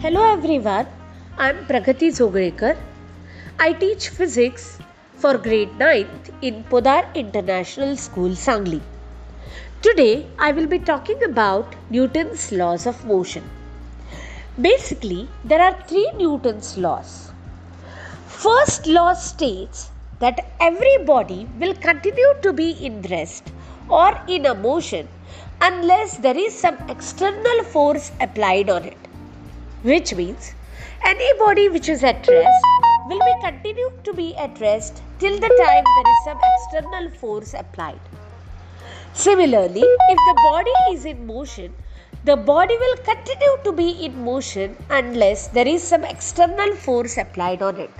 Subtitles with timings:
[0.00, 0.86] Hello everyone,
[1.38, 2.76] I am Pragati Zogrekar.
[3.58, 4.78] I teach physics
[5.14, 8.82] for grade 9th in Podar International School, Sangli.
[9.80, 13.48] Today I will be talking about Newton's laws of motion.
[14.60, 17.32] Basically, there are three Newton's laws.
[18.26, 19.88] First law states
[20.18, 23.50] that every body will continue to be in rest
[23.88, 25.08] or in a motion
[25.62, 28.98] unless there is some external force applied on it
[29.82, 30.54] which means
[31.04, 32.64] any body which is at rest
[33.08, 37.54] will be continued to be at rest till the time there is some external force
[37.54, 38.00] applied.
[39.12, 41.72] Similarly, if the body is in motion,
[42.24, 47.62] the body will continue to be in motion unless there is some external force applied
[47.62, 47.90] on it.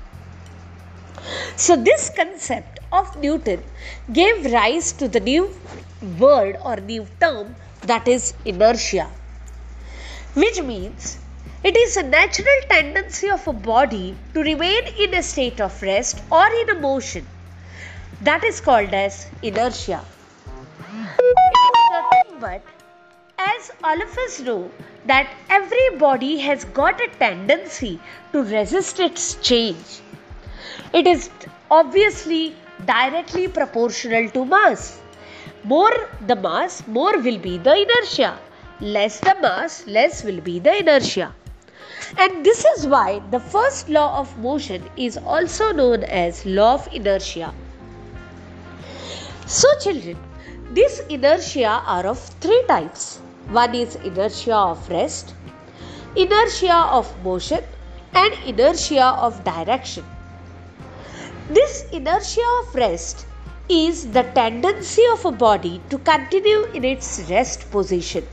[1.56, 3.62] So, this concept of Newton
[4.12, 5.50] gave rise to the new
[6.18, 9.08] word or new term that is inertia,
[10.34, 11.18] which means
[11.68, 16.20] it is a natural tendency of a body to remain in a state of rest
[16.30, 17.26] or in a motion.
[18.22, 20.00] That is called as inertia.
[22.38, 22.62] But,
[23.36, 24.70] as all of us know,
[25.06, 27.98] that every body has got a tendency
[28.30, 29.98] to resist its change.
[30.92, 31.30] It is
[31.68, 35.00] obviously directly proportional to mass.
[35.64, 38.38] More the mass, more will be the inertia.
[38.80, 41.34] Less the mass, less will be the inertia.
[42.18, 46.88] And this is why the first law of motion is also known as law of
[46.92, 47.52] inertia.
[49.46, 50.16] So, children,
[50.72, 53.18] these inertia are of three types.
[53.48, 55.34] One is inertia of rest,
[56.14, 57.62] inertia of motion,
[58.14, 60.04] and inertia of direction.
[61.50, 63.26] This inertia of rest
[63.68, 68.24] is the tendency of a body to continue in its rest position.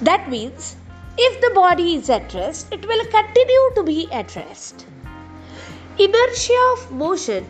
[0.00, 0.76] That means
[1.22, 4.86] if the body is at rest, it will continue to be at rest.
[5.98, 7.46] Inertia of motion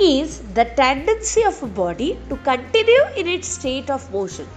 [0.00, 4.48] is the tendency of a body to continue in its state of motion.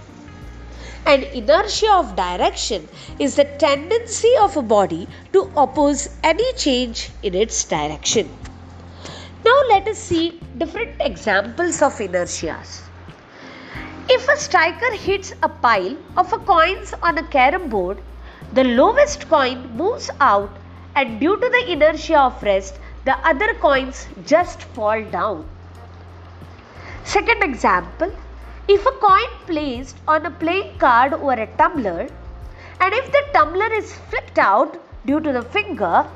[1.06, 2.88] And inertia of direction
[3.20, 8.28] is the tendency of a body to oppose any change in its direction.
[9.44, 12.82] Now let us see different examples of inertias.
[14.08, 17.98] If a striker hits a pile of coins on a carom board,
[18.52, 20.50] the lowest coin moves out
[20.94, 25.48] and due to the inertia of rest, the other coins just fall down.
[27.04, 28.12] Second example,
[28.66, 32.08] if a coin placed on a playing card or a tumbler
[32.80, 34.76] and if the tumbler is flipped out
[35.06, 36.06] due to the finger,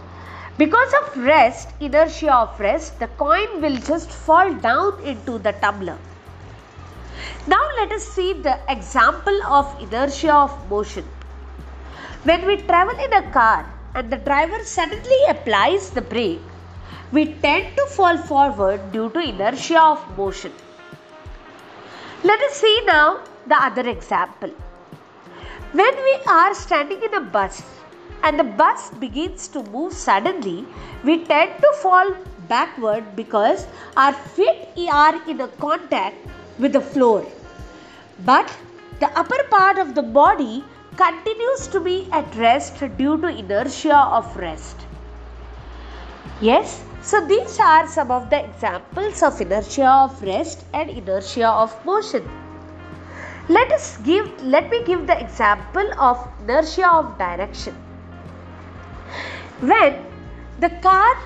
[0.59, 5.99] because of rest, inertia of rest, the coin will just fall down into the tumbler.
[7.47, 11.05] Now let us see the example of inertia of motion.
[12.25, 16.41] When we travel in a car and the driver suddenly applies the brake,
[17.11, 20.53] we tend to fall forward due to inertia of motion.
[22.23, 24.51] Let us see now the other example.
[25.73, 27.61] When we are standing in a bus
[28.23, 30.65] and the bus begins to move suddenly,
[31.03, 32.15] we tend to fall
[32.47, 33.67] backward because
[33.97, 36.17] our feet are in a contact
[36.61, 37.27] with the floor.
[38.25, 38.57] But
[39.01, 40.63] the upper part of the body
[40.97, 44.77] continues to be at rest due to inertia of rest.
[46.41, 51.75] Yes, so these are some of the examples of inertia of rest and inertia of
[51.85, 52.29] motion.
[53.49, 57.75] Let us give let me give the example of inertia of direction.
[59.61, 60.05] When
[60.61, 61.17] the car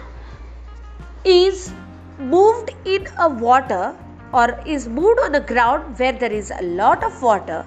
[1.25, 1.73] is
[2.19, 3.95] moved in a water
[4.33, 7.65] or is moved on a ground where there is a lot of water,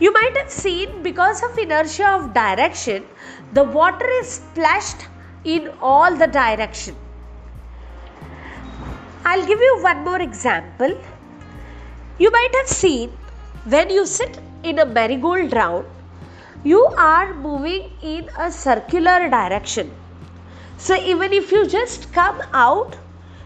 [0.00, 3.04] you might have seen because of inertia of direction,
[3.52, 5.06] the water is splashed
[5.44, 6.94] in all the direction.
[9.24, 10.96] I'll give you one more example.
[12.18, 13.10] You might have seen
[13.64, 15.86] when you sit in a marigold round,
[16.64, 19.90] you are moving in a circular direction.
[20.76, 22.96] So even if you just come out,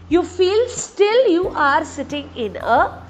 [0.09, 3.01] you feel still you are sitting in a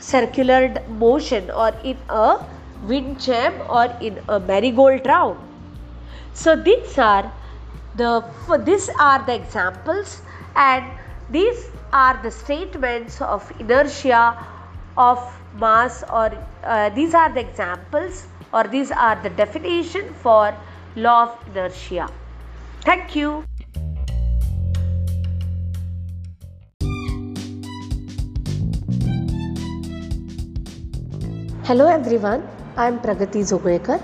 [0.00, 2.44] circular motion or in a
[2.82, 5.38] wind chime or in a marigold round.
[6.32, 7.32] So these are
[7.96, 8.24] the
[8.64, 10.20] these are the examples
[10.56, 10.84] and
[11.30, 14.36] these are the statements of inertia
[14.96, 15.18] of
[15.58, 16.32] mass or
[16.64, 20.54] uh, these are the examples or these are the definition for
[20.96, 22.08] law of inertia.
[22.82, 23.44] Thank you.
[31.64, 34.02] Hello everyone, I am Pragati Zogwekar.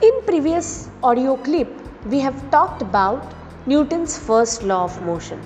[0.00, 1.68] In previous audio clip,
[2.06, 3.34] we have talked about
[3.66, 5.38] Newton's first law of motion.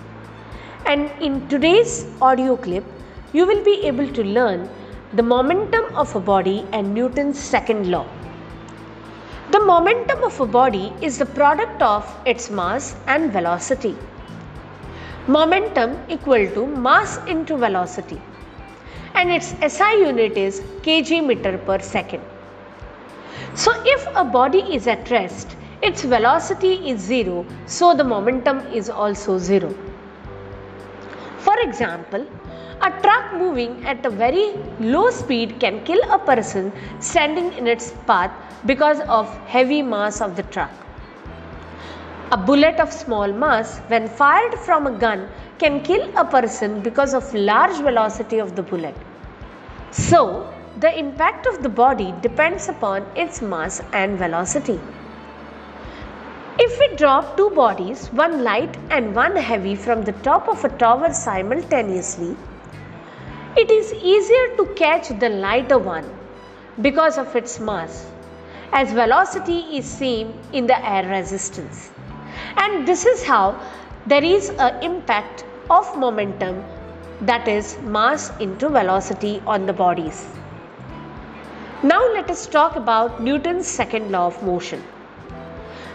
[0.87, 2.85] And in today's audio clip,
[3.33, 4.69] you will be able to learn
[5.13, 8.07] the momentum of a body and Newton's second law.
[9.51, 13.97] The momentum of a body is the product of its mass and velocity.
[15.27, 18.23] Momentum equal to mass into velocity
[19.15, 22.23] and its SI unit is kg meter per second.
[23.55, 28.91] So if a body is at rest, its velocity is 0, so the momentum is
[28.91, 29.75] also 0.
[31.39, 32.27] For example,
[32.81, 37.93] a truck moving at a very low speed can kill a person standing in its
[38.07, 38.33] path
[38.67, 40.84] because of heavy mass of the truck.
[42.33, 45.29] A bullet of small mass when fired from a gun
[45.59, 48.97] can kill a person because of large velocity of the bullet.
[49.91, 54.81] So, the impact of the body depends upon its mass and velocity.
[56.59, 60.71] If we drop two bodies, one light and one heavy from the top of a
[60.71, 62.37] tower simultaneously,
[63.57, 66.11] it is easier to catch the lighter one
[66.81, 68.07] because of its mass
[68.73, 71.91] as velocity is same in the air resistance.
[72.57, 73.61] And this is how
[74.07, 76.65] there is an impact of momentum
[77.21, 80.27] that is mass into velocity on the bodies.
[81.83, 84.83] Now let us talk about Newton's second law of motion.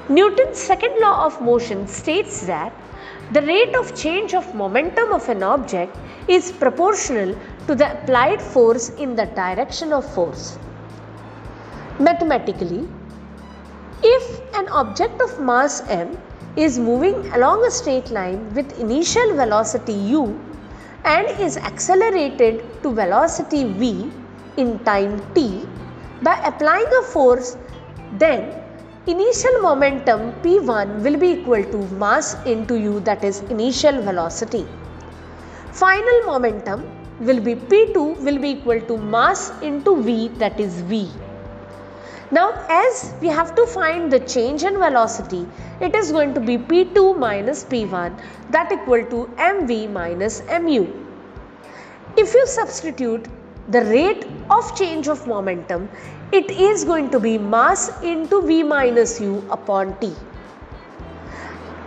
[0.07, 2.73] Newton's second law of motion states that
[3.31, 5.95] the rate of change of momentum of an object
[6.27, 7.35] is proportional
[7.67, 10.57] to the applied force in the direction of force.
[11.99, 12.87] Mathematically,
[14.01, 16.17] if an object of mass m
[16.55, 20.23] is moving along a straight line with initial velocity u
[21.05, 24.11] and is accelerated to velocity v
[24.57, 25.45] in time t
[26.21, 27.55] by applying a force
[28.23, 28.41] then
[29.07, 34.65] initial momentum p1 will be equal to mass into u that is initial velocity.
[35.71, 36.83] Final momentum
[37.19, 41.09] will be p2 will be equal to mass into v that is v.
[42.31, 45.47] Now as we have to find the change in velocity,
[45.81, 48.21] it is going to be P2 minus P1
[48.51, 50.85] that equal to mv minus mu.
[52.15, 53.27] If you substitute
[53.69, 55.89] the rate of change of momentum,
[56.31, 60.13] it is going to be mass into v minus u upon t.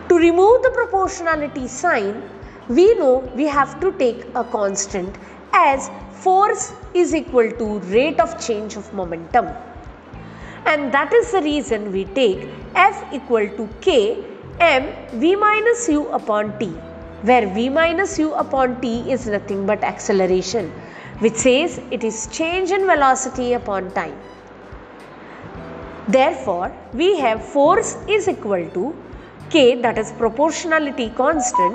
[0.08, 2.22] To remove the proportionality sign,
[2.68, 5.14] we know we have to take a constant
[5.52, 9.54] as force is equal to rate of change of momentum
[10.66, 13.96] and that is the reason we take F equal to K
[14.60, 14.84] m
[15.20, 16.66] v minus u upon t
[17.28, 20.68] where v minus u upon t is nothing but acceleration
[21.24, 24.14] which says it is change in velocity upon time.
[26.08, 28.94] Therefore, we have force is equal to
[29.50, 31.74] k that is proportionality constant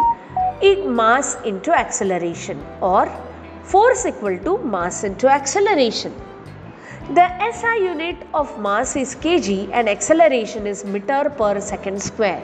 [0.62, 3.04] in mass into acceleration or
[3.63, 6.13] force equal to mass into acceleration.
[7.15, 12.44] The SI unit of mass is kg and acceleration is meter per second square.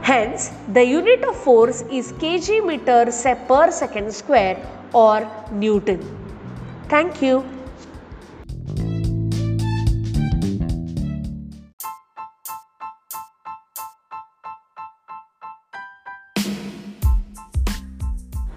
[0.00, 3.06] Hence, the unit of force is kg meter
[3.48, 6.00] per second square or Newton.
[6.88, 7.44] Thank you.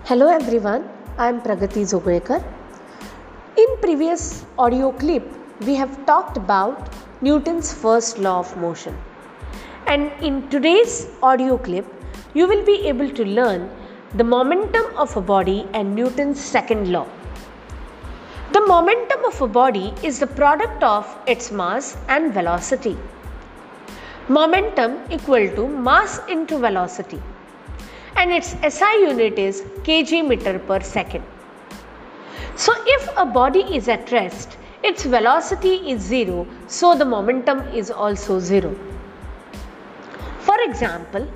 [0.03, 2.43] Hello everyone, I am Pragati Zogwekar.
[3.57, 5.23] In previous audio clip,
[5.65, 8.97] we have talked about Newton's first law of motion.
[9.87, 11.85] And in today's audio clip,
[12.33, 13.69] you will be able to learn
[14.13, 17.07] the momentum of a body and Newton's second law.
[18.51, 22.97] The momentum of a body is the product of its mass and velocity.
[24.27, 27.21] Momentum equal to mass into velocity
[28.17, 31.23] and its SI unit is kg meter per second.
[32.55, 37.91] So if a body is at rest, its velocity is 0, so the momentum is
[37.91, 38.75] also 0.
[40.39, 41.27] For example,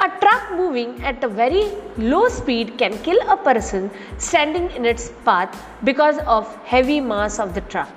[0.00, 5.12] a truck moving at a very low speed can kill a person standing in its
[5.24, 7.90] path because of heavy mass of the truck.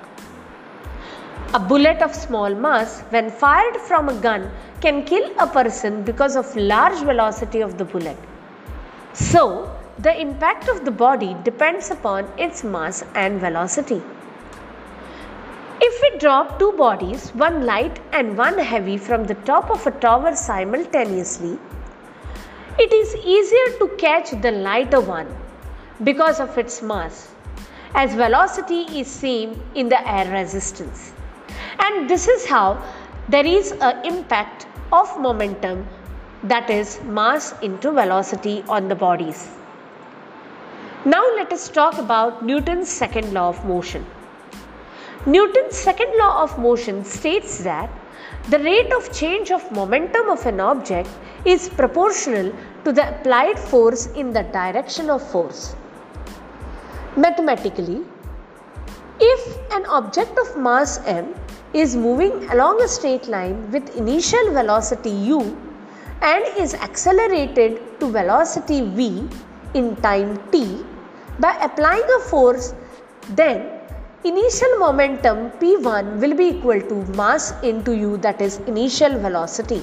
[1.54, 6.36] A bullet of small mass when fired from a gun can kill a person because
[6.36, 8.18] of large velocity of the bullet.
[9.14, 9.75] So,
[10.06, 14.00] the impact of the body depends upon its mass and velocity.
[15.86, 19.90] If we drop two bodies, one light and one heavy from the top of a
[19.90, 21.58] tower simultaneously,
[22.78, 25.26] it is easier to catch the lighter one
[26.04, 27.28] because of its mass
[27.96, 31.12] as velocity is same in the air resistance.
[31.80, 32.80] And this is how
[33.28, 35.86] there is an impact of momentum
[36.44, 39.48] that is mass into velocity on the bodies.
[41.10, 44.04] Now let us talk about Newton's second law of motion.
[45.24, 47.88] Newton's second law of motion states that
[48.48, 51.08] the rate of change of momentum of an object
[51.44, 52.52] is proportional
[52.84, 55.76] to the applied force in the direction of force.
[57.16, 58.02] Mathematically,
[59.20, 61.32] if an object of mass m
[61.72, 65.40] is moving along a straight line with initial velocity u
[66.32, 69.08] and is accelerated to velocity v
[69.74, 70.66] in time t
[71.38, 72.72] by applying a force
[73.40, 73.62] then
[74.24, 79.82] initial momentum p1 will be equal to mass into u that is initial velocity.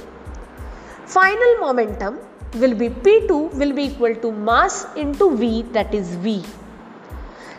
[1.06, 2.20] Final momentum
[2.56, 6.44] will be p2 will be equal to mass into v that is v.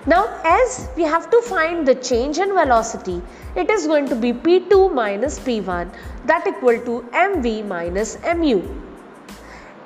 [0.06, 3.22] Now as we have to find the change in velocity,
[3.56, 5.94] it is going to be P2 minus P1
[6.26, 8.60] that equal to mv minus mu.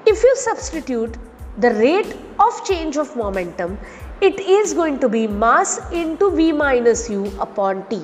[0.07, 1.17] If you substitute
[1.59, 3.79] the rate of change of momentum,
[4.21, 8.03] it is going to be mass into v minus u upon t.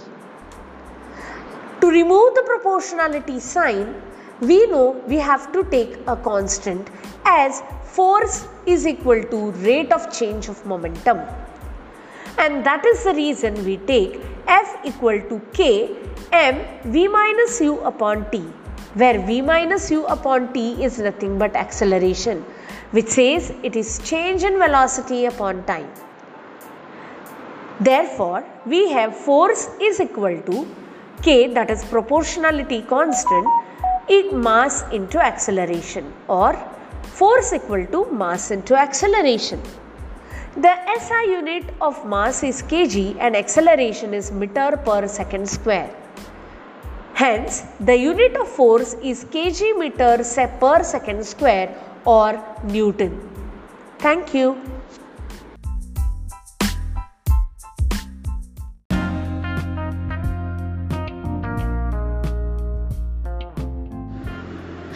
[1.80, 3.94] To remove the proportionality sign,
[4.40, 6.90] we know we have to take a constant
[7.24, 11.20] as force is equal to rate of change of momentum
[12.38, 15.96] and that is the reason we take F equal to K
[16.32, 16.60] m
[16.96, 18.40] v minus u upon t
[19.02, 22.44] where v minus u upon t is nothing but acceleration
[22.96, 25.90] which says it is change in velocity upon time.
[27.80, 30.58] Therefore, we have force is equal to
[31.22, 33.48] k that is proportionality constant
[34.16, 36.50] in mass into acceleration or
[37.20, 39.60] force equal to mass into acceleration.
[40.56, 40.74] The
[41.06, 45.90] SI unit of mass is kg and acceleration is meter per second square.
[47.14, 50.14] Hence, the unit of force is kg meter
[50.60, 51.74] per second square
[52.04, 53.20] or Newton.
[53.98, 54.56] Thank you.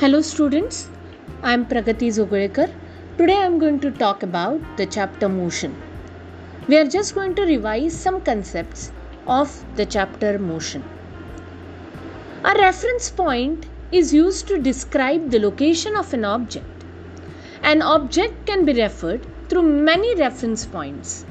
[0.00, 0.88] Hello students,
[1.42, 2.72] I am Pragati Zogulekar
[3.18, 5.74] Today I am going to talk about the chapter motion.
[6.68, 8.92] We are just going to revise some concepts
[9.26, 10.84] of the chapter motion.
[12.44, 16.77] A reference point is used to describe the location of an object.
[17.62, 21.24] An object can be referred through many reference points.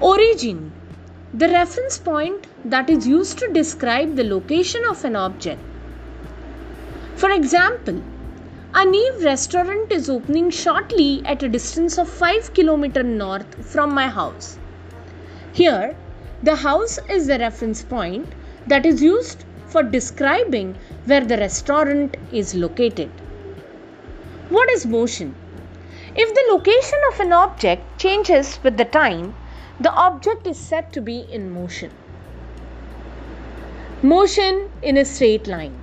[0.00, 0.72] Origin
[1.36, 5.60] the reference point that is used to describe the location of an object.
[7.16, 8.00] For example,
[8.72, 14.06] a new restaurant is opening shortly at a distance of 5 km north from my
[14.06, 14.58] house.
[15.52, 15.96] Here,
[16.44, 18.28] the house is the reference point
[18.68, 23.10] that is used for describing where the restaurant is located.
[24.50, 25.34] What is motion?
[26.14, 29.34] If the location of an object changes with the time,
[29.80, 31.90] the object is said to be in motion.
[34.02, 35.74] Motion in a straight line.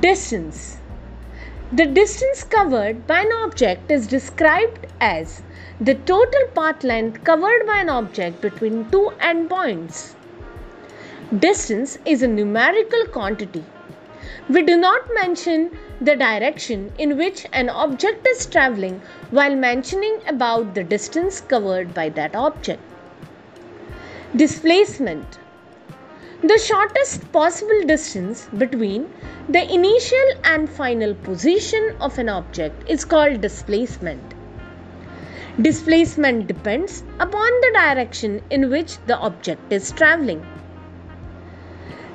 [0.00, 0.76] Distance.
[1.72, 5.42] The distance covered by an object is described as
[5.80, 10.14] the total path length covered by an object between two endpoints.
[11.36, 13.64] Distance is a numerical quantity.
[14.48, 20.74] We do not mention the direction in which an object is traveling while mentioning about
[20.74, 22.80] the distance covered by that object.
[24.36, 25.38] Displacement
[26.42, 29.12] the shortest possible distance between
[29.48, 34.34] the initial and final position of an object is called displacement.
[35.60, 40.46] Displacement depends upon the direction in which the object is traveling.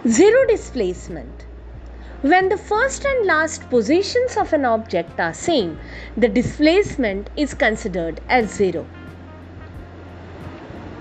[0.08, 1.46] Zero displacement.
[2.22, 5.80] When the first and last positions of an object are same,
[6.16, 8.86] the displacement is considered as zero.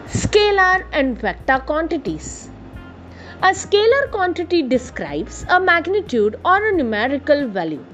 [0.07, 2.49] Scalar and vector quantities.
[3.43, 7.85] A scalar quantity describes a magnitude or a numerical value.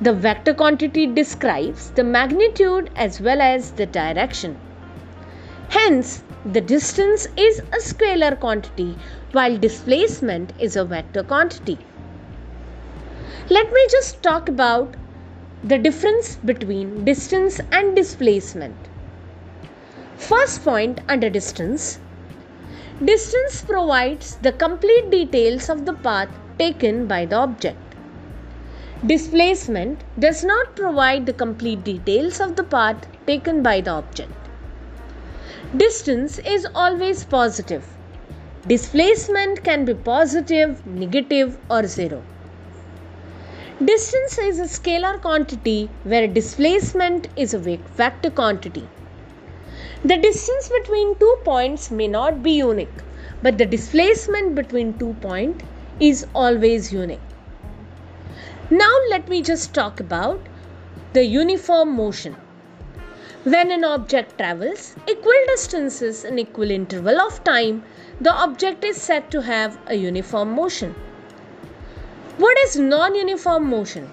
[0.00, 4.58] The vector quantity describes the magnitude as well as the direction.
[5.68, 8.98] Hence, the distance is a scalar quantity
[9.30, 11.78] while displacement is a vector quantity.
[13.48, 14.94] Let me just talk about
[15.62, 18.76] the difference between distance and displacement.
[20.16, 21.98] First point under distance
[23.02, 27.78] Distance provides the complete details of the path taken by the object.
[29.06, 34.32] Displacement does not provide the complete details of the path taken by the object.
[35.74, 37.86] Distance is always positive.
[38.66, 42.22] Displacement can be positive, negative, or zero.
[43.82, 48.86] Distance is a scalar quantity where displacement is a vector quantity.
[50.04, 53.02] The distance between two points may not be unique,
[53.40, 55.64] but the displacement between two points
[55.98, 57.22] is always unique.
[58.70, 60.42] Now let me just talk about
[61.14, 62.36] the uniform motion.
[63.44, 67.84] When an object travels equal distances in equal interval of time,
[68.20, 70.94] the object is said to have a uniform motion.
[72.40, 74.10] What is non-uniform motion?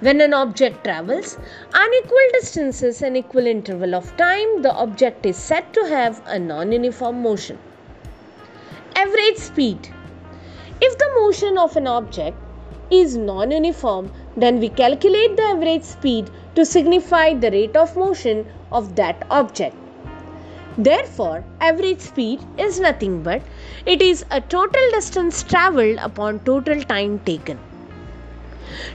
[0.00, 1.38] When an object travels
[1.72, 7.22] unequal distances in equal interval of time, the object is said to have a non-uniform
[7.22, 7.58] motion.
[8.94, 9.88] Average speed.
[10.82, 12.36] If the motion of an object
[12.90, 18.94] is non-uniform, then we calculate the average speed to signify the rate of motion of
[18.96, 19.74] that object.
[20.78, 23.42] Therefore, average speed is nothing but
[23.84, 27.58] it is a total distance traveled upon total time taken.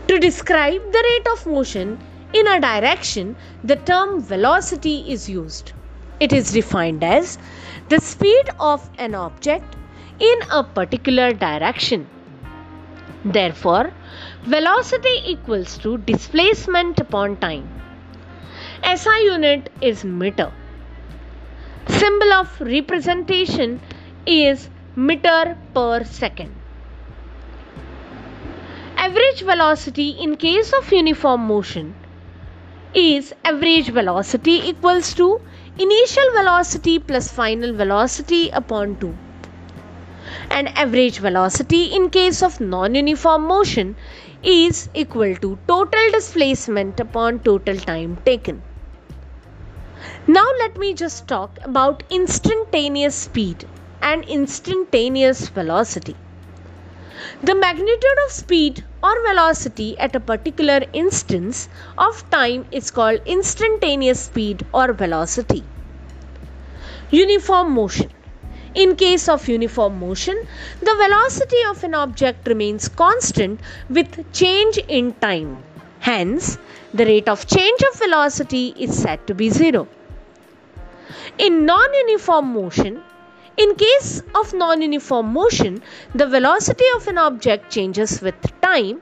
[0.07, 1.99] To describe the rate of motion
[2.31, 3.35] in a direction,
[3.65, 5.73] the term velocity is used.
[6.21, 7.37] It is defined as
[7.89, 9.75] the speed of an object
[10.19, 12.07] in a particular direction.
[13.25, 13.91] Therefore,
[14.43, 17.67] velocity equals to displacement upon time.
[18.85, 20.53] SI unit is meter.
[21.87, 23.81] Symbol of representation
[24.25, 26.55] is meter per second.
[28.95, 31.93] Average velocity in case of uniform motion
[32.93, 35.41] is average velocity equals to
[35.77, 39.13] initial velocity plus final velocity upon 2
[40.51, 43.95] and average velocity in case of non-uniform motion
[44.41, 48.61] is equal to total displacement upon total time taken.
[50.25, 53.65] Now let me just talk about instantaneous speed
[54.01, 56.15] and instantaneous velocity.
[57.43, 64.21] The magnitude of speed or velocity at a particular instance of time is called instantaneous
[64.21, 65.65] speed or velocity.
[67.11, 68.09] Uniform motion.
[68.75, 70.47] In case of uniform motion,
[70.79, 73.59] the velocity of an object remains constant
[73.89, 75.61] with change in time.
[75.99, 76.57] Hence,
[76.93, 79.89] the rate of change of velocity is said to be zero.
[81.39, 83.01] In non-uniform motion,
[83.57, 85.81] in case of non-uniform motion,
[86.13, 89.01] the velocity of an object changes with time.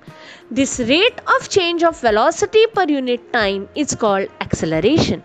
[0.49, 5.23] This rate of change of velocity per unit time is called acceleration.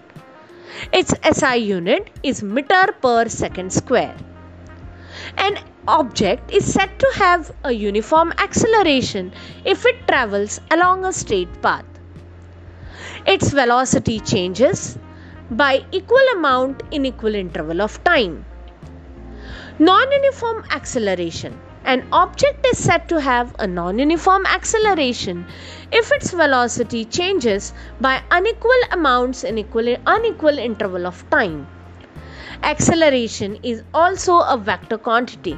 [0.93, 4.17] Its SI unit is meter per second square.
[5.39, 9.33] An object is said to have a uniform acceleration
[9.65, 11.85] if it travels along a straight path.
[13.27, 14.99] Its velocity changes
[15.51, 18.45] by equal amount in equal interval of time.
[19.79, 21.61] Non-uniform acceleration.
[21.85, 25.47] An object is said to have a non-uniform acceleration
[25.93, 31.69] if its velocity changes by unequal amounts in equal unequal interval of time.
[32.63, 35.57] Acceleration is also a vector quantity.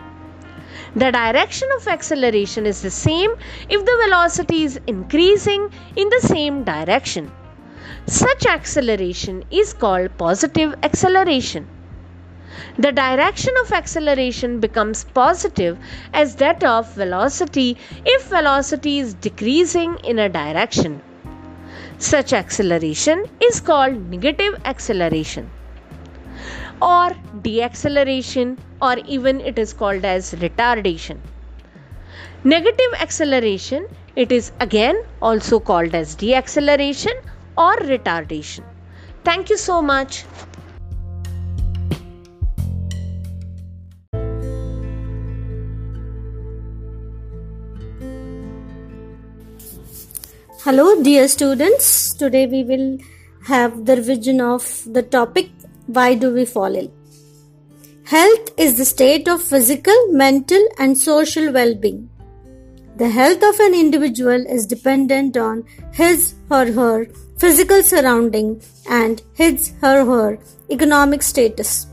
[0.95, 3.31] The direction of acceleration is the same
[3.69, 7.31] if the velocity is increasing in the same direction.
[8.11, 11.67] Such acceleration is called positive acceleration.
[12.79, 15.77] The direction of acceleration becomes positive
[16.15, 21.03] as that of velocity if velocity is decreasing in a direction.
[21.99, 25.51] Such acceleration is called negative acceleration
[26.81, 27.11] or
[27.43, 31.19] deceleration or even it is called as retardation.
[32.43, 37.13] Negative acceleration it is again also called as deceleration
[37.59, 38.65] or retardation.
[39.25, 40.25] Thank you so much.
[50.63, 52.99] Hello dear students, today we will
[53.45, 55.51] have the revision of the topic
[55.87, 56.93] why do we fall ill?
[58.05, 62.11] Health is the state of physical, mental, and social well being.
[62.97, 67.07] The health of an individual is dependent on his or her
[67.39, 70.39] physical surrounding and his or her
[70.71, 71.87] economic status.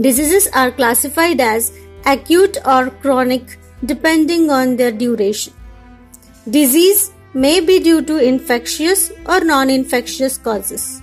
[0.00, 1.72] Diseases are classified as
[2.06, 5.52] acute or chronic depending on their duration.
[6.48, 11.02] Disease may be due to infectious or non infectious causes.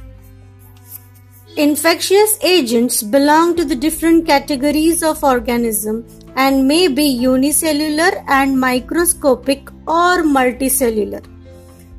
[1.57, 9.69] Infectious agents belong to the different categories of organism and may be unicellular and microscopic
[9.85, 11.30] or multicellular.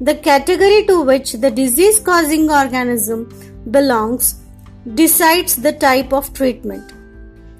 [0.06, 3.18] The category to which the disease causing organism
[3.70, 4.40] belongs
[4.94, 6.92] decides the type of treatment.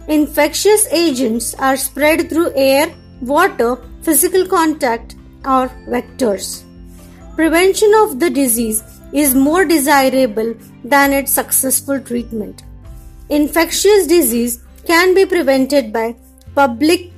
[0.09, 2.87] infectious agents are spread through air,
[3.21, 3.77] water,
[4.07, 6.65] physical contact, or vectors.
[7.37, 10.53] Prevention of the disease is more desirable
[10.85, 12.65] than its successful treatment.
[13.29, 16.17] Infectious disease can be prevented by
[16.57, 17.13] public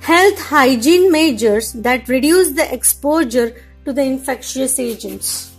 [0.00, 3.48] health hygiene measures that reduce the exposure
[3.88, 5.56] to the infectious agents.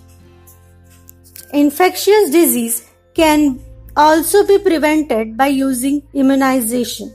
[1.51, 3.59] Infectious disease can
[3.97, 7.11] also be prevented by using immunization.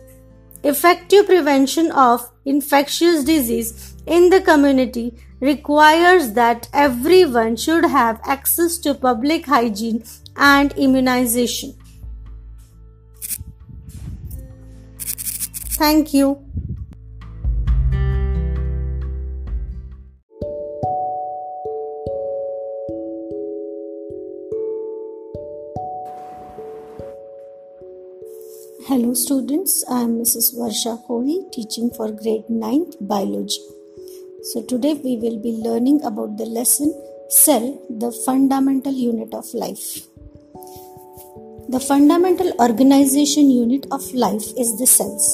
[0.64, 8.92] Effective prevention of infectious disease in the community requires that everyone should have access to
[8.92, 10.02] public hygiene
[10.36, 11.74] and immunization.
[15.78, 16.43] Thank you.
[28.94, 30.54] Hello students, I am Mrs.
[30.56, 33.58] Varsha Kohli teaching for grade 9th biology.
[34.50, 36.94] So today we will be learning about the lesson
[37.28, 40.06] cell, the fundamental unit of life.
[41.70, 45.26] The fundamental organization unit of life is the cells.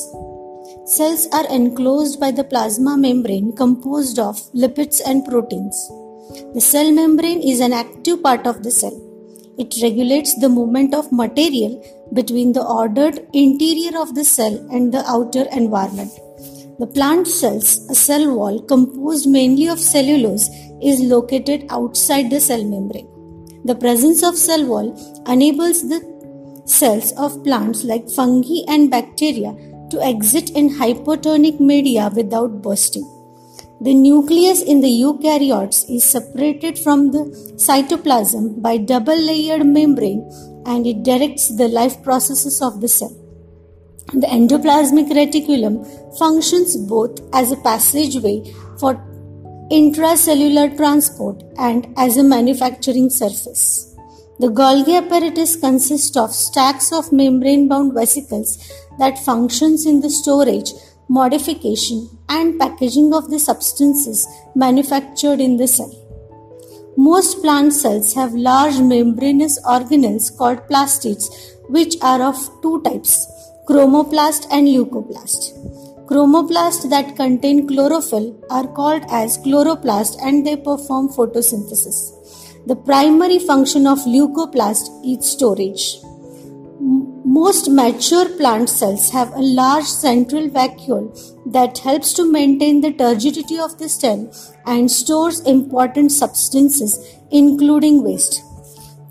[0.87, 5.77] Cells are enclosed by the plasma membrane composed of lipids and proteins.
[6.55, 9.10] The cell membrane is an active part of the cell.
[9.61, 11.73] It regulates the movement of material
[12.15, 16.11] between the ordered interior of the cell and the outer environment.
[16.79, 20.49] The plant cells, a cell wall composed mainly of cellulose,
[20.83, 23.07] is located outside the cell membrane.
[23.67, 24.89] The presence of cell wall
[25.29, 26.01] enables the
[26.65, 29.55] cells of plants like fungi and bacteria
[29.91, 33.05] to exit in hypotonic media without bursting.
[33.83, 37.25] The nucleus in the eukaryotes is separated from the
[37.57, 40.21] cytoplasm by double layered membrane
[40.67, 43.17] and it directs the life processes of the cell.
[44.13, 45.87] The endoplasmic reticulum
[46.19, 48.97] functions both as a passageway for
[49.71, 53.97] intracellular transport and as a manufacturing surface.
[54.41, 58.59] The Golgi apparatus consists of stacks of membrane bound vesicles
[58.99, 60.73] that functions in the storage
[61.19, 65.93] modification, and packaging of the substances manufactured in the cell.
[66.97, 73.27] Most plant cells have large membranous organelles called plastids, which are of two types
[73.69, 75.43] chromoplast and leucoplast.
[76.07, 81.99] Chromoplasts that contain chlorophyll are called as chloroplast and they perform photosynthesis.
[82.67, 86.10] The primary function of leucoplast is storage.
[87.35, 91.05] Most mature plant cells have a large central vacuole
[91.47, 94.33] that helps to maintain the turgidity of the cell
[94.67, 96.99] and stores important substances,
[97.31, 98.43] including waste.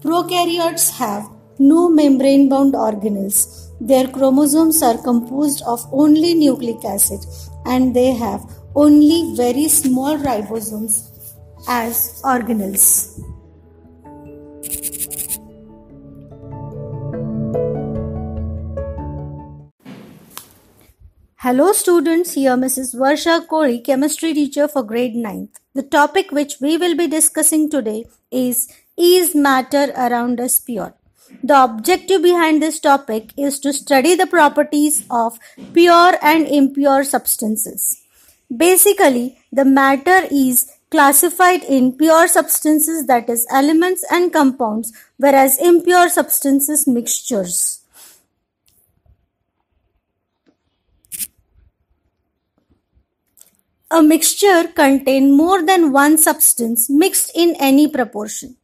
[0.01, 1.29] Prokaryotes have
[1.59, 3.69] no membrane bound organelles.
[3.79, 7.25] Their chromosomes are composed of only nucleic acid
[7.65, 8.41] and they have
[8.75, 10.95] only very small ribosomes
[11.69, 13.17] as organelles.
[21.43, 22.93] Hello students, here Mrs.
[22.93, 25.51] Varsha Kori, chemistry teacher for grade 9th.
[25.73, 30.95] The topic which we will be discussing today is Is matter around us pure?
[31.41, 35.39] The objective behind this topic is to study the properties of
[35.73, 38.03] pure and impure substances.
[38.65, 46.09] Basically, the matter is classified in pure substances that is elements and compounds whereas impure
[46.09, 47.79] substances mixtures.
[53.91, 58.55] A mixture contain more than one substance mixed in any proportion.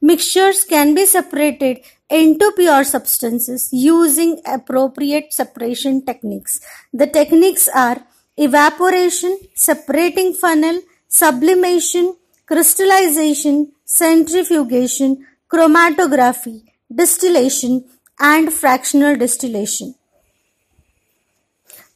[0.00, 1.78] Mixtures can be separated
[2.10, 6.60] into pure substances using appropriate separation techniques.
[6.92, 8.04] The techniques are
[8.36, 17.84] evaporation, separating funnel, sublimation, crystallization, centrifugation, chromatography, distillation,
[18.18, 19.94] and fractional distillation.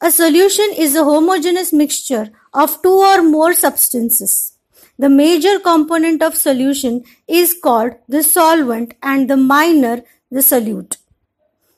[0.01, 4.53] A solution is a homogeneous mixture of two or more substances.
[4.97, 10.97] The major component of solution is called the solvent and the minor the solute.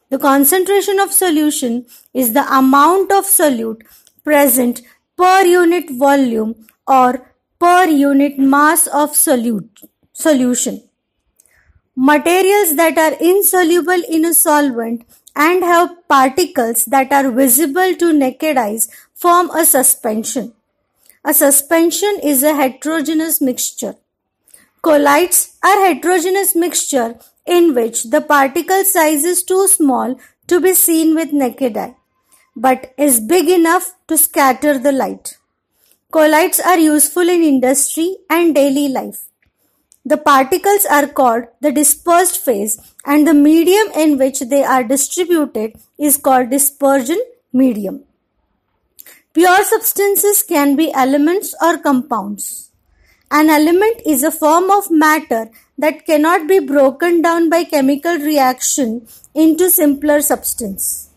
[0.09, 3.83] The concentration of solution is the amount of solute
[4.23, 4.81] present
[5.15, 10.81] per unit volume or per unit mass of solute, solution.
[11.95, 15.05] Materials that are insoluble in a solvent
[15.35, 20.53] and have particles that are visible to naked eyes form a suspension.
[21.23, 23.95] A suspension is a heterogeneous mixture.
[24.81, 31.13] Colloids are heterogeneous mixture in which the particle size is too small to be seen
[31.13, 31.95] with naked eye,
[32.55, 35.37] but is big enough to scatter the light.
[36.11, 39.25] Colloids are useful in industry and daily life.
[40.03, 45.75] The particles are called the dispersed phase and the medium in which they are distributed
[45.99, 47.21] is called dispersion
[47.53, 48.05] medium.
[49.33, 52.71] Pure substances can be elements or compounds.
[53.31, 59.07] An element is a form of matter that cannot be broken down by chemical reaction
[59.33, 61.11] into simpler substance.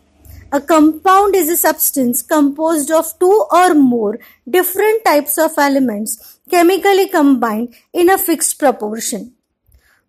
[0.53, 4.17] A compound is a substance composed of two or more
[4.49, 9.33] different types of elements chemically combined in a fixed proportion.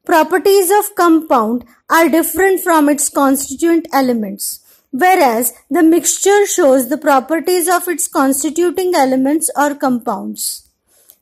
[0.05, 4.61] Properties of compound are different from its constituent elements,
[5.05, 10.69] whereas the mixture shows the properties of its constituting elements or compounds.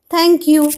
[0.09, 0.73] Thank you.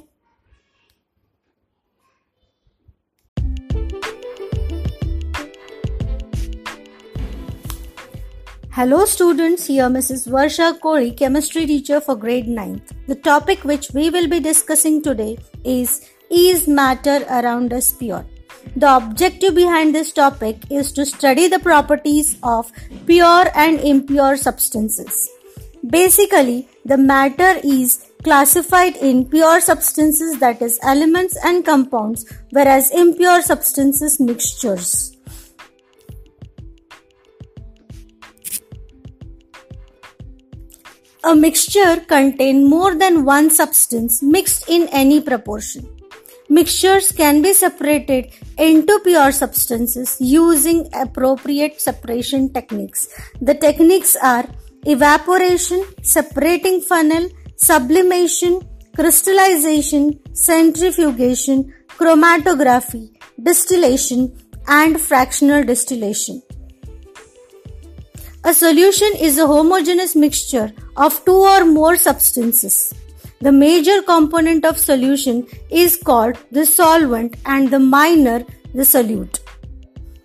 [8.71, 10.29] Hello students, here Mrs.
[10.29, 12.93] Varsha Kori, chemistry teacher for grade 9th.
[13.07, 15.95] The topic which we will be discussing today is
[16.29, 18.27] Is matter around us pure?
[18.75, 22.73] The objective behind this topic is to study the properties of
[23.07, 25.31] pure and impure substances.
[25.89, 33.41] Basically, the matter is classified in pure substances that is elements and compounds whereas impure
[33.41, 35.17] substances mixtures.
[41.25, 45.96] A mixture contain more than one substance mixed in any proportion.
[46.49, 53.09] Mixtures can be separated into pure substances using appropriate separation techniques.
[53.41, 54.47] The techniques are
[54.85, 58.61] evaporation, separating funnel, sublimation,
[58.95, 63.11] crystallization, centrifugation, chromatography,
[63.43, 64.33] distillation,
[64.69, 66.43] and fractional distillation.
[68.45, 72.95] A solution is a homogeneous mixture of two or more substances.
[73.41, 78.45] The major component of solution is called the solvent and the minor
[78.75, 79.41] the solute.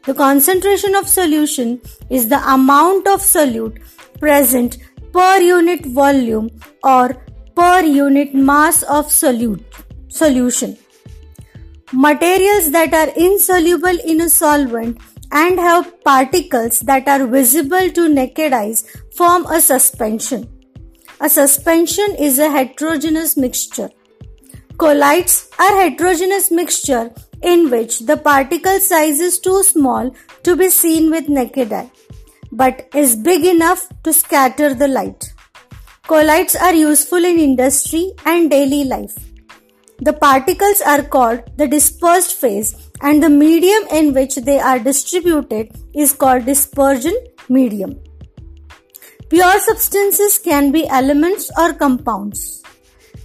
[0.06, 3.82] The concentration of solution is the amount of solute
[4.20, 4.78] present
[5.12, 6.50] per unit volume
[6.84, 7.18] or
[7.56, 9.64] per unit mass of solute
[10.08, 10.78] solution.
[11.92, 14.98] Materials that are insoluble in a solvent
[15.34, 20.48] and have particles that are visible to naked eyes form a suspension.
[21.24, 23.92] A suspension is a heterogeneous mixture.
[24.80, 27.12] Colloids are heterogeneous mixture
[27.44, 30.10] in which the particle size is too small
[30.42, 31.92] to be seen with naked eye,
[32.52, 35.32] but is big enough to scatter the light.
[36.08, 39.16] Colloids are useful in industry and daily life.
[40.00, 45.70] The particles are called the dispersed phase and the medium in which they are distributed
[45.94, 47.14] is called dispersion
[47.48, 48.00] medium.
[49.32, 52.62] Pure substances can be elements or compounds.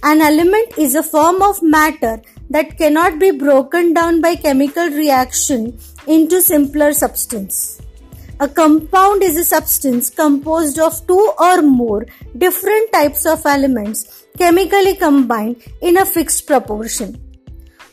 [0.03, 5.77] An element is a form of matter that cannot be broken down by chemical reaction
[6.07, 7.81] into simpler substance.
[8.39, 12.05] A compound is a substance composed of two or more
[12.37, 17.21] different types of elements chemically combined in a fixed proportion.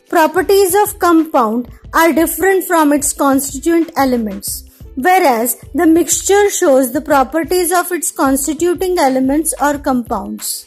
[0.08, 4.63] Properties of compound are different from its constituent elements,
[4.96, 10.66] whereas the mixture shows the properties of its constituting elements or compounds.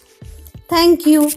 [0.69, 1.31] Thank you.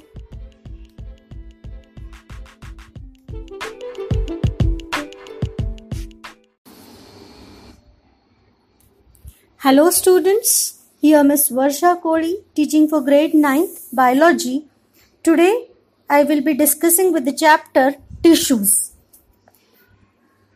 [9.58, 14.64] Hello students, here Miss Varsha Kodi teaching for grade 9th biology.
[15.22, 15.68] Today
[16.08, 18.92] I will be discussing with the chapter tissues.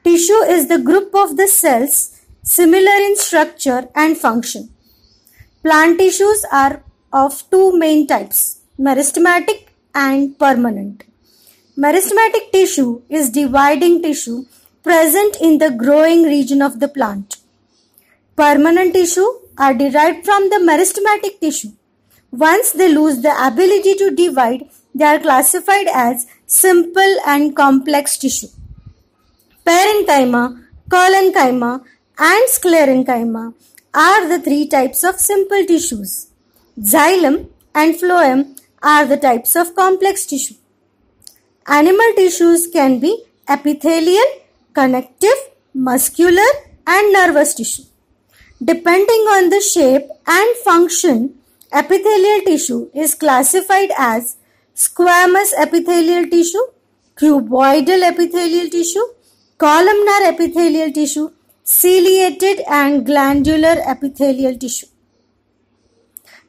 [0.02, 2.13] Tissue is the group of the cells
[2.44, 4.68] similar in structure and function.
[5.62, 11.04] Plant tissues are of two main types, meristematic and permanent.
[11.78, 14.44] Meristematic tissue is dividing tissue
[14.82, 17.36] present in the growing region of the plant.
[18.36, 19.26] Permanent tissue
[19.56, 21.72] are derived from the meristematic tissue.
[22.30, 28.48] Once they lose the ability to divide, they are classified as simple and complex tissue.
[29.64, 31.82] Parenchyma, collenchyma,
[32.18, 33.54] and sclerenchyma
[33.92, 36.28] are the three types of simple tissues.
[36.78, 40.54] Xylem and phloem are the types of complex tissue.
[41.66, 44.24] Animal tissues can be epithelial,
[44.74, 45.38] connective,
[45.72, 46.50] muscular,
[46.86, 47.84] and nervous tissue.
[48.62, 51.34] Depending on the shape and function,
[51.72, 54.36] epithelial tissue is classified as
[54.74, 56.66] squamous epithelial tissue,
[57.16, 59.06] cuboidal epithelial tissue,
[59.58, 61.30] columnar epithelial tissue,
[61.64, 64.86] ciliated and glandular epithelial tissue.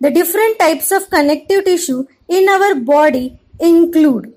[0.01, 4.33] The different types of connective tissue in our body include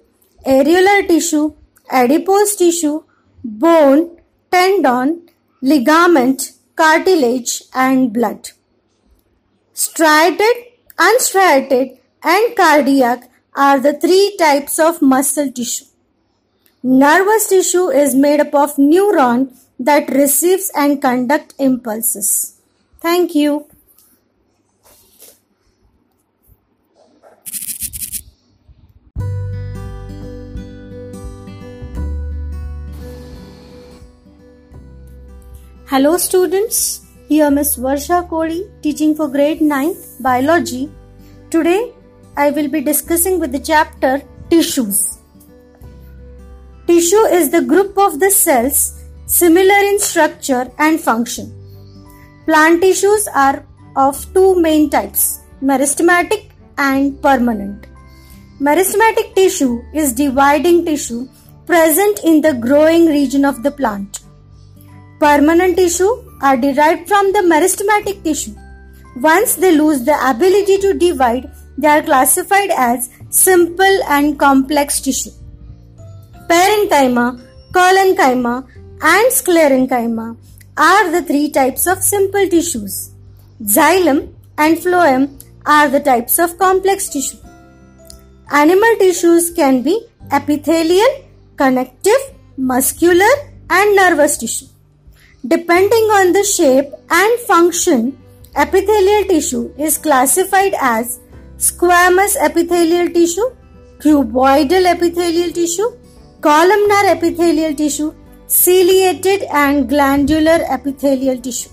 [0.47, 1.55] areolar tissue,
[1.91, 3.03] adipose tissue,
[3.43, 4.21] bone,
[4.53, 5.29] tendon,
[5.61, 8.51] ligament, cartilage and blood.
[9.73, 10.57] Striated,
[10.97, 15.87] unstriated and cardiac are the three types of muscle tissue.
[16.85, 22.61] Nervous tissue is made up of neuron that receives and conduct impulses.
[23.01, 23.67] Thank you.
[35.87, 40.91] Hello students, here Miss Varsha Kodi teaching for grade 9th biology.
[41.51, 41.93] Today
[42.37, 45.19] I will be discussing with the chapter tissues.
[46.87, 48.98] Tissue is the group of the cells
[49.29, 51.55] similar in structure and function.
[52.47, 53.65] Plant tissues are
[53.95, 57.87] of two main types, meristematic and permanent.
[58.61, 61.29] Meristematic tissue is dividing tissue
[61.67, 64.21] present in the growing region of the plant.
[65.21, 66.11] Permanent tissue
[66.41, 68.55] are derived from the meristematic tissue.
[69.17, 75.31] Once they lose the ability to divide, they are classified as simple and complex tissue.
[76.49, 77.41] Parenchyma,
[77.73, 78.67] collenchyma,
[79.01, 80.37] and sclerenchyma
[80.77, 83.11] are the three types of simple tissues.
[83.63, 87.39] Xylem and phloem are the types of complex tissue.
[88.51, 91.25] Animal tissues can be epithelial,
[91.57, 92.23] connective,
[92.57, 93.35] muscular,
[93.71, 94.67] and nervous tissue.
[95.47, 98.19] Depending on the shape and function,
[98.57, 101.21] epithelial tissue is classified as
[101.59, 103.51] squamous epithelial tissue,
[103.99, 105.91] cuboidal epithelial tissue,
[106.41, 108.15] columnar epithelial tissue,
[108.49, 111.71] ciliated and glandular epithelial tissue.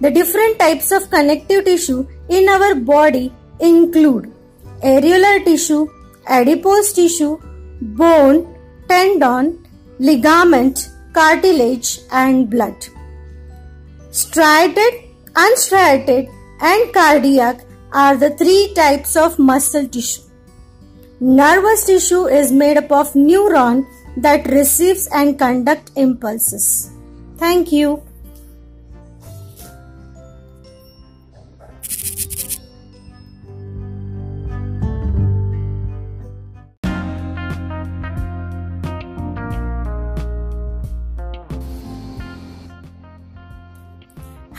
[0.00, 4.32] The different types of connective tissue in our body include
[4.82, 5.88] areolar tissue,
[6.28, 7.38] adipose tissue,
[7.80, 8.54] bone,
[8.88, 9.66] tendon,
[9.98, 12.76] ligament, cartilage and blood.
[14.10, 14.94] Striated,
[15.34, 16.28] unstriated
[16.60, 17.60] and cardiac
[17.92, 20.22] are the three types of muscle tissue.
[21.20, 26.90] Nervous tissue is made up of neuron that receives and conduct impulses.
[27.36, 28.02] Thank you.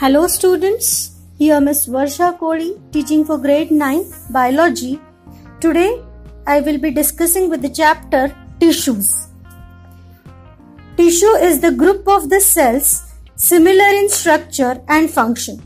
[0.00, 5.00] Hello students, here Miss Varsha Kodi teaching for grade 9 biology.
[5.60, 6.00] Today
[6.46, 9.27] I will be discussing with the chapter tissues.
[10.98, 13.04] Tissue is the group of the cells
[13.36, 15.62] similar in structure and function.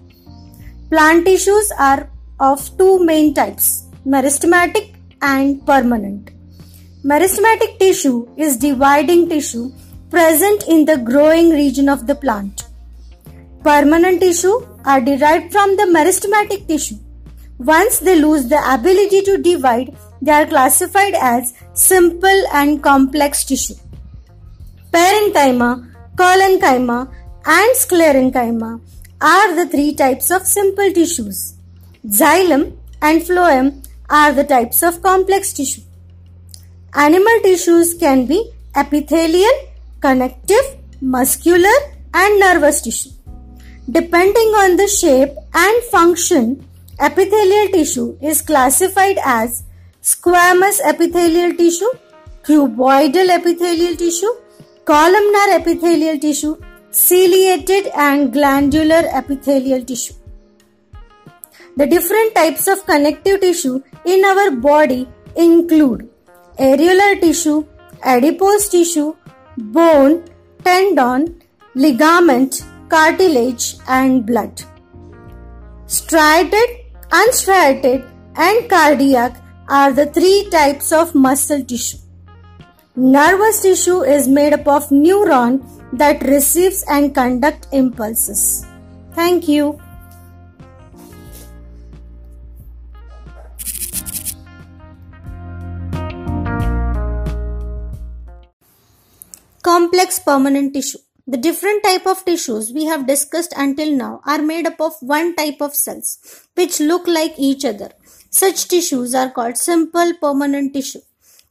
[0.90, 6.33] Plant tissues are of two main types, meristematic and permanent.
[7.03, 9.73] Meristematic tissue is dividing tissue
[10.11, 12.64] present in the growing region of the plant.
[13.64, 16.99] Permanent tissue are derived from the meristematic tissue.
[17.57, 23.77] Once they lose the ability to divide, they are classified as simple and complex tissue.
[24.92, 25.70] Parenchyma,
[26.16, 27.11] collenchyma,
[27.46, 28.81] and sclerenchyma
[29.20, 31.55] are the three types of simple tissues.
[32.07, 35.83] Xylem and phloem are the types of complex tissue.
[36.94, 39.57] Animal tissues can be epithelial,
[40.00, 41.78] connective, muscular,
[42.12, 43.11] and nervous tissue.
[43.90, 46.68] Depending on the shape and function,
[47.00, 49.64] epithelial tissue is classified as
[50.02, 51.90] squamous epithelial tissue,
[52.42, 54.35] cuboidal epithelial tissue,
[54.85, 56.57] columnar epithelial tissue,
[56.90, 60.14] ciliated and glandular epithelial tissue.
[61.77, 66.11] The different types of connective tissue in our body include
[66.59, 67.65] areolar tissue,
[68.02, 69.15] adipose tissue,
[69.56, 70.25] bone,
[70.65, 71.40] tendon,
[71.75, 74.63] ligament, cartilage and blood.
[75.87, 76.69] Striated,
[77.11, 78.04] unstriated
[78.37, 79.37] and cardiac
[79.69, 81.98] are the three types of muscle tissue.
[82.95, 85.65] Nervous tissue is made up of neuron
[85.95, 88.67] that receives and conduct impulses.
[89.15, 89.81] Thank you.
[99.63, 100.99] Complex permanent tissue.
[101.27, 105.35] The different type of tissues we have discussed until now are made up of one
[105.35, 106.19] type of cells
[106.57, 107.93] which look like each other.
[108.29, 111.01] Such tissues are called simple permanent tissue.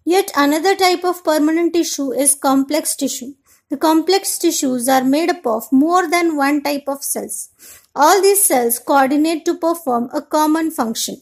[0.03, 3.33] Yet another type of permanent tissue is complex tissue.
[3.69, 7.49] The complex tissues are made up of more than one type of cells.
[7.95, 11.21] All these cells coordinate to perform a common function.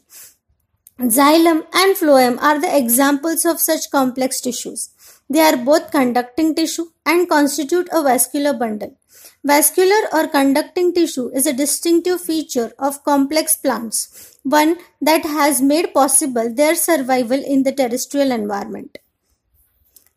[0.99, 4.89] Xylem and phloem are the examples of such complex tissues.
[5.29, 8.97] They are both conducting tissue and constitute a vascular bundle.
[9.43, 15.93] Vascular or conducting tissue is a distinctive feature of complex plants, one that has made
[15.93, 18.97] possible their survival in the terrestrial environment.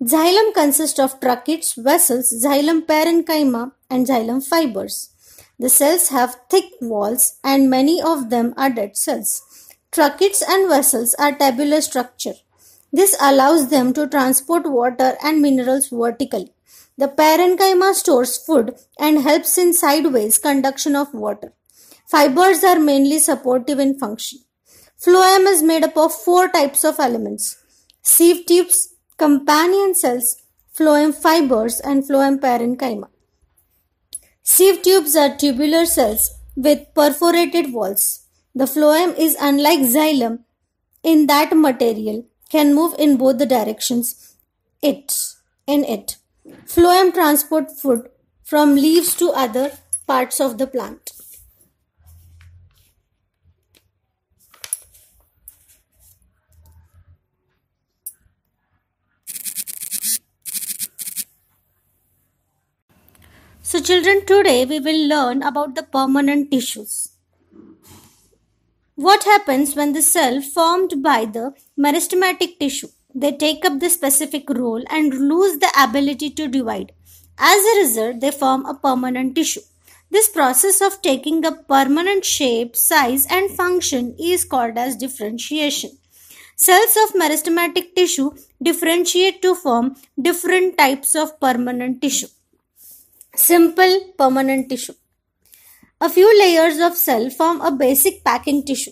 [0.03, 5.11] Xylem consists of tracheids, vessels, xylem parenchyma, and xylem fibers.
[5.59, 9.43] The cells have thick walls and many of them are dead cells.
[9.93, 12.35] Tracheids and vessels are tabular structure.
[12.93, 16.53] This allows them to transport water and minerals vertically.
[16.99, 21.55] The parenchyma stores food and helps in sideways conduction of water.
[22.07, 24.41] Fibers are mainly supportive in function.
[25.03, 27.57] Phloem is made up of four types of elements.
[28.03, 30.37] Sieve tubes, companion cells,
[30.77, 33.09] phloem fibers and phloem parenchyma.
[34.43, 38.27] Sieve tubes are tubular cells with perforated walls.
[38.55, 40.41] The phloem is unlike xylem
[41.03, 44.37] in that material can move in both the directions
[44.83, 45.13] it
[45.67, 46.17] in it.
[46.67, 48.11] Phloem transport food
[48.43, 49.73] from leaves to other
[50.07, 51.13] parts of the plant.
[63.63, 67.12] So children, today we will learn about the permanent tissues.
[69.03, 72.87] What happens when the cell formed by the meristematic tissue?
[73.13, 76.93] They take up the specific role and lose the ability to divide.
[77.37, 79.63] As a result, they form a permanent tissue.
[80.13, 85.99] This process of taking a permanent shape, size and function is called as differentiation.
[86.55, 88.31] Cells of meristematic tissue
[88.63, 89.97] differentiate to form
[90.31, 92.29] different types of permanent tissue.
[93.35, 94.95] Simple permanent tissue.
[96.05, 98.91] A few layers of cell form a basic packing tissue.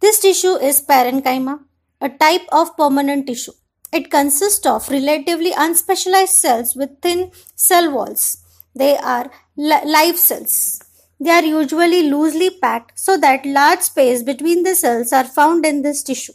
[0.00, 1.60] This tissue is parenchyma,
[2.00, 3.52] a type of permanent tissue.
[3.92, 8.38] It consists of relatively unspecialized cells with thin cell walls.
[8.74, 10.82] They are live cells.
[11.20, 15.82] They are usually loosely packed so that large space between the cells are found in
[15.82, 16.32] this tissue.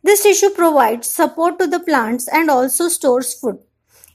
[0.00, 3.58] This tissue provides support to the plants and also stores food.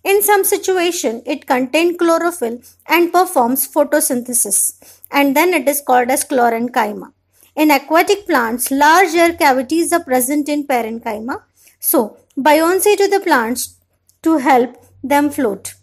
[0.03, 6.25] In some situation, it contains chlorophyll and performs photosynthesis, and then it is called as
[6.25, 7.13] chlorenchyma.
[7.55, 11.43] In aquatic plants, large air cavities are present in parenchyma.
[11.79, 13.75] So, buoyancy to the plants
[14.23, 15.73] to help them float.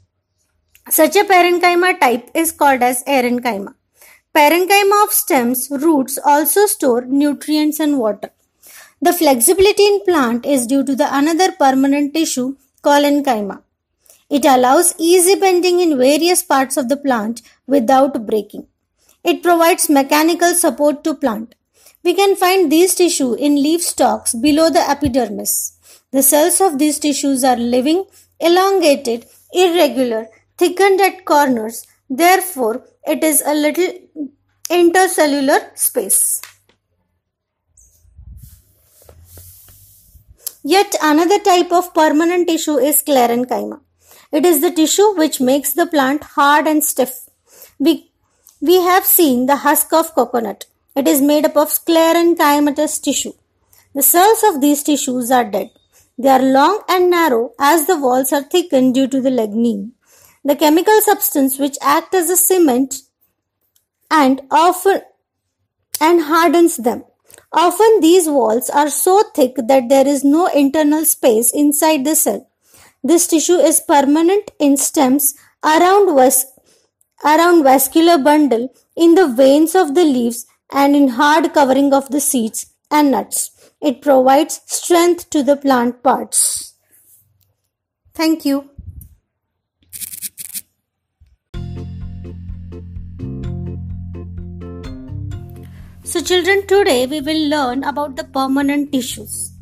[0.88, 3.74] Such a parenchyma type is called as aerenchyma.
[4.34, 8.30] Parenchyma of stems, roots also store nutrients and water.
[9.00, 13.62] The flexibility in plant is due to the another permanent tissue, collenchyma.
[14.30, 18.66] It allows easy bending in various parts of the plant without breaking.
[19.24, 21.54] It provides mechanical support to plant.
[22.04, 25.78] We can find these tissue in leaf stalks below the epidermis.
[26.12, 28.04] The cells of these tissues are living,
[28.38, 31.86] elongated, irregular, thickened at corners.
[32.08, 33.92] Therefore, it is a little
[34.70, 36.40] intercellular space.
[40.62, 43.80] Yet another type of permanent tissue is sclerenchyma.
[44.30, 47.28] It is the tissue which makes the plant hard and stiff.
[47.78, 48.10] We,
[48.60, 50.66] we have seen the husk of coconut.
[50.94, 53.32] It is made up of sclerenchymatous tissue.
[53.94, 55.70] The cells of these tissues are dead.
[56.18, 59.92] They are long and narrow as the walls are thickened due to the lignin,
[60.44, 63.02] the chemical substance which acts as a cement
[64.10, 65.02] and often
[66.00, 67.04] and hardens them.
[67.52, 72.50] Often these walls are so thick that there is no internal space inside the cell.
[73.02, 75.34] This tissue is permanent in stems
[75.64, 76.46] around, vas-
[77.24, 82.20] around vascular bundle in the veins of the leaves and in hard covering of the
[82.20, 83.50] seeds and nuts.
[83.80, 86.74] It provides strength to the plant parts.
[88.14, 88.70] Thank you.
[96.02, 99.57] So children, today we will learn about the permanent tissues.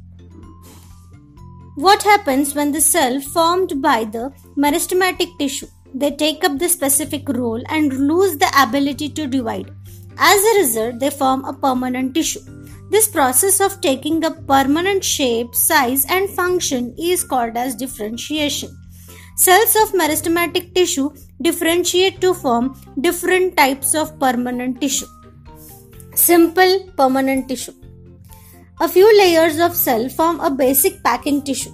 [1.77, 5.67] What happens when the cell formed by the meristematic tissue?
[5.95, 9.71] They take up the specific role and lose the ability to divide.
[10.17, 12.41] As a result, they form a permanent tissue.
[12.91, 18.71] This process of taking a permanent shape, size and function is called as differentiation.
[19.37, 21.11] Cells of meristematic tissue
[21.43, 25.07] differentiate to form different types of permanent tissue.
[26.15, 27.75] Simple permanent tissue.
[28.79, 31.71] A few layers of cell form a basic packing tissue.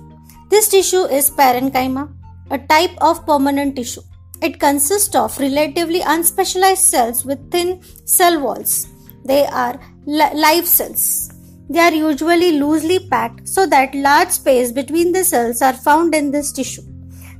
[0.50, 2.08] This tissue is parenchyma,
[2.52, 4.02] a type of permanent tissue.
[4.40, 8.86] It consists of relatively unspecialized cells with thin cell walls.
[9.24, 11.32] They are li- live cells.
[11.68, 16.30] They are usually loosely packed so that large space between the cells are found in
[16.30, 16.82] this tissue.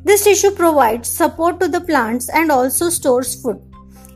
[0.02, 3.60] This tissue provides support to the plants and also stores food.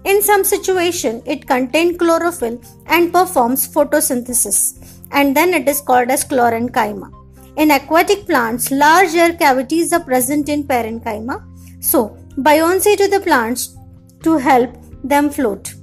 [0.05, 4.76] In some situation, it contains chlorophyll and performs photosynthesis,
[5.13, 7.11] and then it is called as chlorenchyma.
[7.57, 11.43] In aquatic plants, large air cavities are present in parenchyma,
[11.81, 13.77] so buoyancy to the plants
[14.23, 14.71] to help
[15.03, 15.75] them float.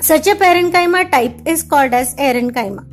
[0.00, 2.84] Such a parenchyma type is called as aerenchyma.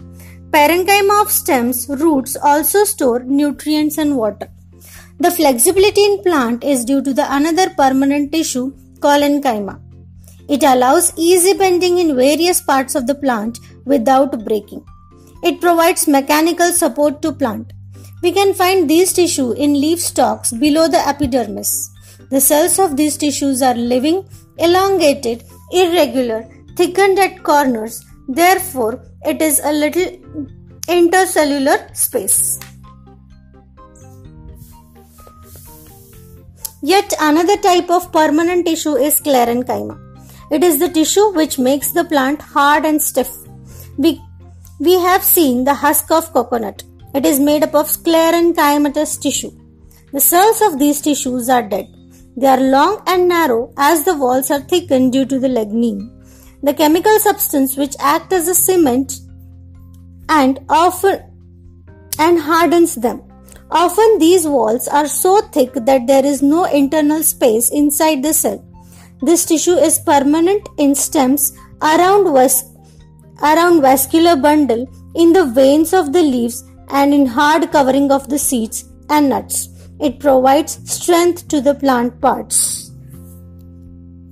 [0.51, 4.49] Parenchyma of stems, roots also store nutrients and water.
[5.19, 9.79] The flexibility in plant is due to the another permanent tissue, collenchyma.
[10.47, 14.85] It allows easy bending in various parts of the plant without breaking.
[15.43, 17.73] It provides mechanical support to plant.
[18.21, 21.89] We can find these tissue in leaf stalks below the epidermis.
[22.29, 24.27] The cells of these tissues are living,
[24.57, 28.03] elongated, irregular, thickened at corners.
[28.27, 30.11] Therefore, it is a little
[30.87, 32.59] intercellular space.
[36.83, 39.99] Yet another type of permanent tissue is sclerenchyma.
[40.51, 43.29] It is the tissue which makes the plant hard and stiff.
[43.97, 44.21] We,
[44.85, 46.83] we have seen the husk of coconut.
[47.13, 49.51] It is made up of sclerenchymatous tissue.
[50.11, 51.87] The cells of these tissues are dead.
[52.35, 55.99] They are long and narrow as the walls are thickened due to the lignin,
[56.63, 59.19] the chemical substance which acts as a cement
[60.29, 61.19] and often
[62.17, 63.21] and hardens them.
[63.69, 68.65] Often these walls are so thick that there is no internal space inside the cell.
[69.21, 71.53] This tissue is permanent in stems
[71.83, 72.70] around, vas-
[73.41, 78.37] around vascular bundle in the veins of the leaves and in hard covering of the
[78.37, 79.69] seeds and nuts.
[79.99, 82.91] It provides strength to the plant parts.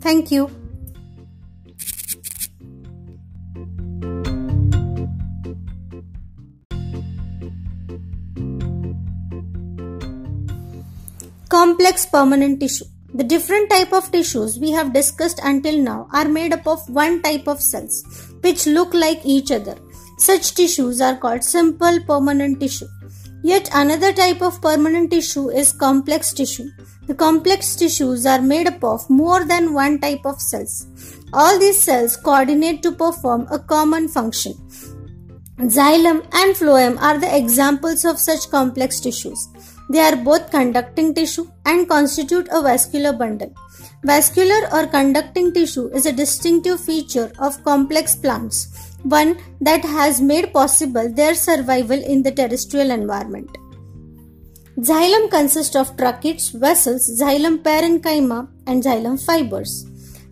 [0.01, 0.49] Thank you.
[11.49, 12.85] Complex permanent tissue.
[13.13, 17.21] The different type of tissues we have discussed until now are made up of one
[17.23, 19.77] type of cells which look like each other.
[20.17, 22.87] Such tissues are called simple permanent tissue.
[23.41, 26.69] Yet another type of permanent tissue is complex tissue.
[27.07, 30.87] The complex tissues are made up of more than one type of cells.
[31.33, 34.53] All these cells coordinate to perform a common function.
[35.57, 39.47] Xylem and phloem are the examples of such complex tissues.
[39.89, 43.53] They are both conducting tissue and constitute a vascular bundle.
[44.03, 50.53] Vascular or conducting tissue is a distinctive feature of complex plants, one that has made
[50.53, 53.49] possible their survival in the terrestrial environment.
[54.77, 59.85] Xylem consists of tracheids, vessels, xylem parenchyma, and xylem fibers.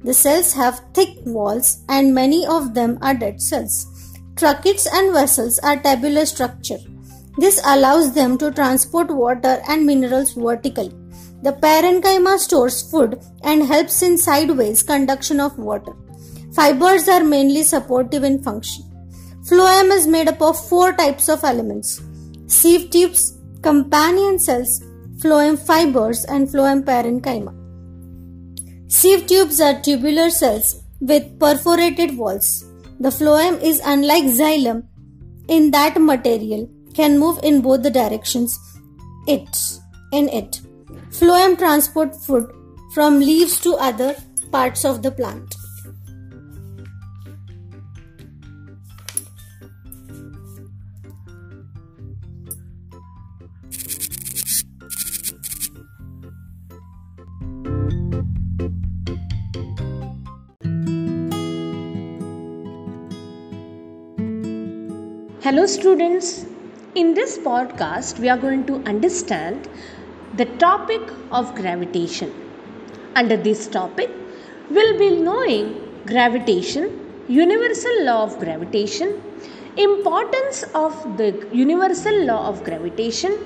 [0.04, 3.88] The cells have thick walls and many of them are dead cells.
[4.36, 6.78] Tracheids and vessels are tabular structure.
[7.38, 10.92] This allows them to transport water and minerals vertically.
[11.44, 15.94] The parenchyma stores food and helps in sideways conduction of water.
[16.54, 18.84] Fibers are mainly supportive in function.
[19.48, 22.02] Phloem is made up of four types of elements
[22.48, 24.82] sieve tubes, companion cells,
[25.18, 27.54] phloem fibers, and phloem parenchyma.
[28.88, 32.66] Sieve tubes are tubular cells with perforated walls.
[33.00, 34.86] The phloem is unlike xylem
[35.48, 36.68] in that material
[36.98, 38.60] can move in both the directions
[39.28, 39.58] it
[40.12, 40.62] in it.
[41.18, 42.50] Phloem transport food
[42.94, 44.16] from leaves to other
[44.52, 45.56] parts of the plant.
[65.44, 66.46] Hello, students.
[66.96, 69.68] In this podcast, we are going to understand
[70.36, 72.32] the topic of gravitation.
[73.14, 74.10] Under this topic,
[74.72, 79.22] we'll be knowing gravitation, universal law of gravitation,
[79.76, 83.38] importance of the universal law of gravitation,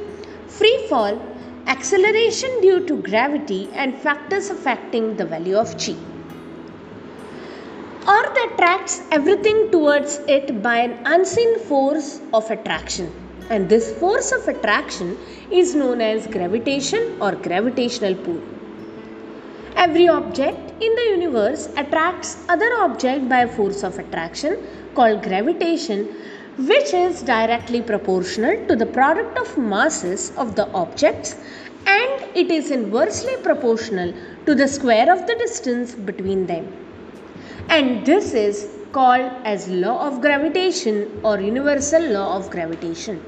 [0.48, 1.20] free fall,
[1.66, 5.96] acceleration due to gravity, and factors affecting the value of chi.
[8.08, 13.21] Earth attracts everything towards it by an unseen force of attraction.
[13.54, 15.18] And this force of attraction
[15.52, 18.42] is known as gravitation or gravitational pull.
[19.76, 24.56] Every object in the universe attracts other object by a force of attraction
[24.96, 26.06] called gravitation
[26.70, 31.36] which is directly proportional to the product of masses of the objects
[31.86, 34.14] and it is inversely proportional
[34.46, 36.72] to the square of the distance between them.
[37.68, 43.22] And this is called as law of gravitation or universal law of gravitation.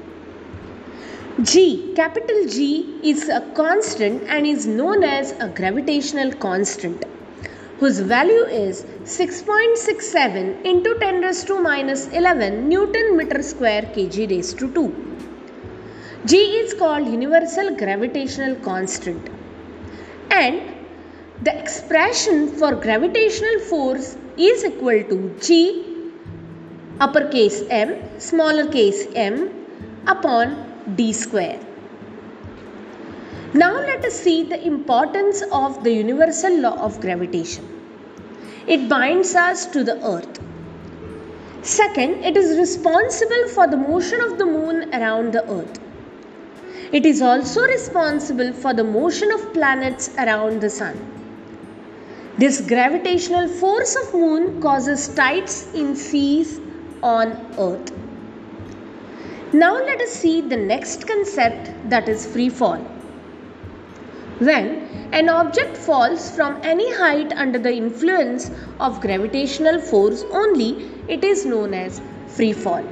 [1.42, 7.04] G, capital G is a constant and is known as a gravitational constant
[7.80, 14.60] whose value is 6.67 into 10 raised to minus 11 Newton meter square kg raised
[14.60, 15.16] to 2.
[16.24, 19.28] G is called universal gravitational constant
[20.30, 20.62] and
[21.42, 26.12] the expression for gravitational force is equal to G
[27.00, 29.50] uppercase m smaller case m
[30.06, 31.60] upon d square.
[33.54, 37.64] Now let us see the importance of the universal law of gravitation.
[38.66, 40.40] It binds us to the earth.
[41.62, 45.80] Second, it is responsible for the motion of the moon around the earth.
[46.92, 50.98] It is also responsible for the motion of planets around the sun.
[52.36, 56.60] This gravitational force of moon causes tides in seas
[57.02, 58.03] on earth.
[59.54, 62.78] Now let us see the next concept that is free fall.
[64.40, 68.50] When an object falls from any height under the influence
[68.80, 72.82] of gravitational force only, it is known as free fall.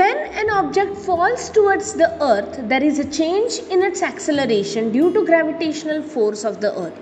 [0.00, 5.12] When an object falls towards the earth, there is a change in its acceleration due
[5.12, 6.98] to gravitational force of the earth.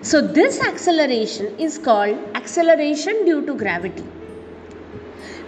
[0.00, 4.04] So this acceleration is called acceleration due to gravity.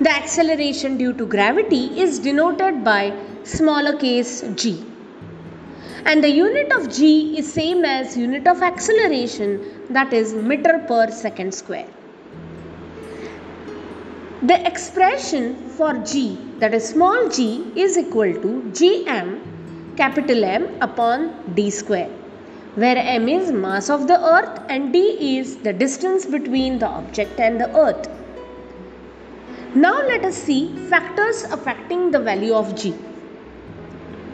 [0.01, 3.13] The acceleration due to gravity is denoted by
[3.45, 4.85] smaller case g.
[6.05, 11.11] And the unit of g is same as unit of acceleration that is meter per
[11.13, 11.87] second square.
[14.43, 21.55] The expression for g that is small g is equal to gm capital M upon
[21.55, 22.11] d square
[22.75, 24.99] where m is mass of the earth and d
[25.39, 28.09] is the distance between the object and the earth.
[29.75, 32.95] Now let us see factors affecting the value of g.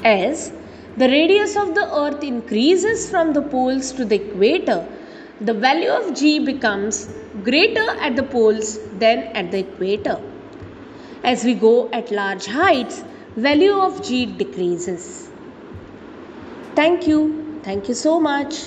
[0.04, 0.52] As
[0.98, 4.86] the radius of the earth increases from the poles to the equator,
[5.40, 7.08] the value of g becomes
[7.42, 10.20] greater at the poles than at the equator.
[11.24, 13.02] As we go at large heights,
[13.34, 15.30] value of g decreases.
[16.74, 17.60] Thank you.
[17.62, 18.66] Thank you so much.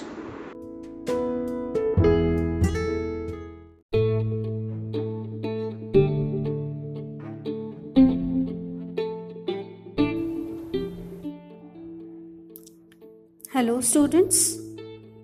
[13.63, 14.57] Hello students,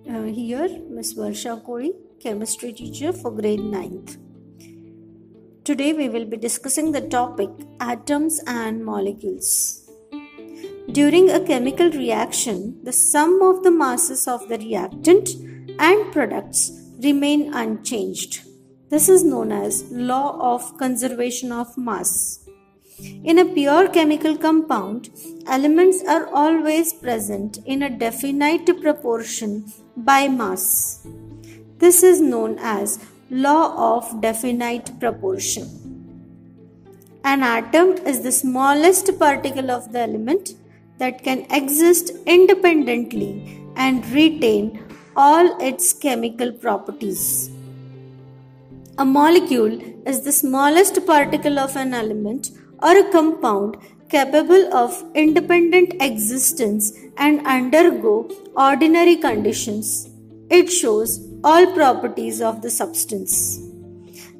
[0.08, 1.12] uh, here Ms.
[1.14, 4.16] Varsha Kori, chemistry teacher for grade 9th.
[5.62, 9.86] Today we will be discussing the topic atoms and molecules.
[10.90, 15.28] During a chemical reaction, the sum of the masses of the reactant
[15.78, 16.72] and products
[17.02, 18.40] remain unchanged.
[18.88, 22.48] This is known as law of conservation of mass.
[23.02, 25.08] In a pure chemical compound,
[25.46, 29.64] elements are always present in a definite proportion
[29.96, 31.06] by mass.
[31.78, 35.66] This is known as law of definite proportion.
[37.24, 40.54] An atom is the smallest particle of the element
[40.98, 44.82] that can exist independently and retain
[45.16, 47.50] all its chemical properties.
[48.98, 52.50] A molecule is the smallest particle of an element
[52.82, 53.76] or a compound
[54.08, 60.08] capable of independent existence and undergo ordinary conditions.
[60.50, 63.60] It shows all properties of the substance.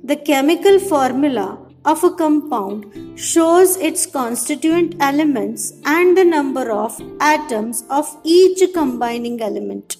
[0.02, 7.84] The chemical formula of a compound shows its constituent elements and the number of atoms
[7.88, 9.96] of each combining element.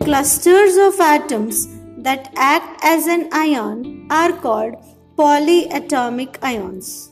[0.00, 4.74] Clusters of atoms that act as an ion are called
[5.16, 7.07] polyatomic ions.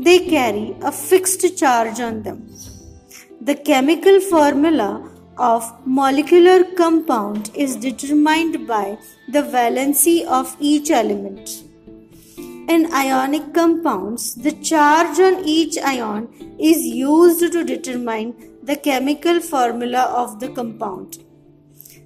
[0.00, 2.48] They carry a fixed charge on them.
[3.40, 11.64] The chemical formula of molecular compound is determined by the valency of each element.
[12.68, 16.28] In ionic compounds, the charge on each ion
[16.60, 21.18] is used to determine the chemical formula of the compound.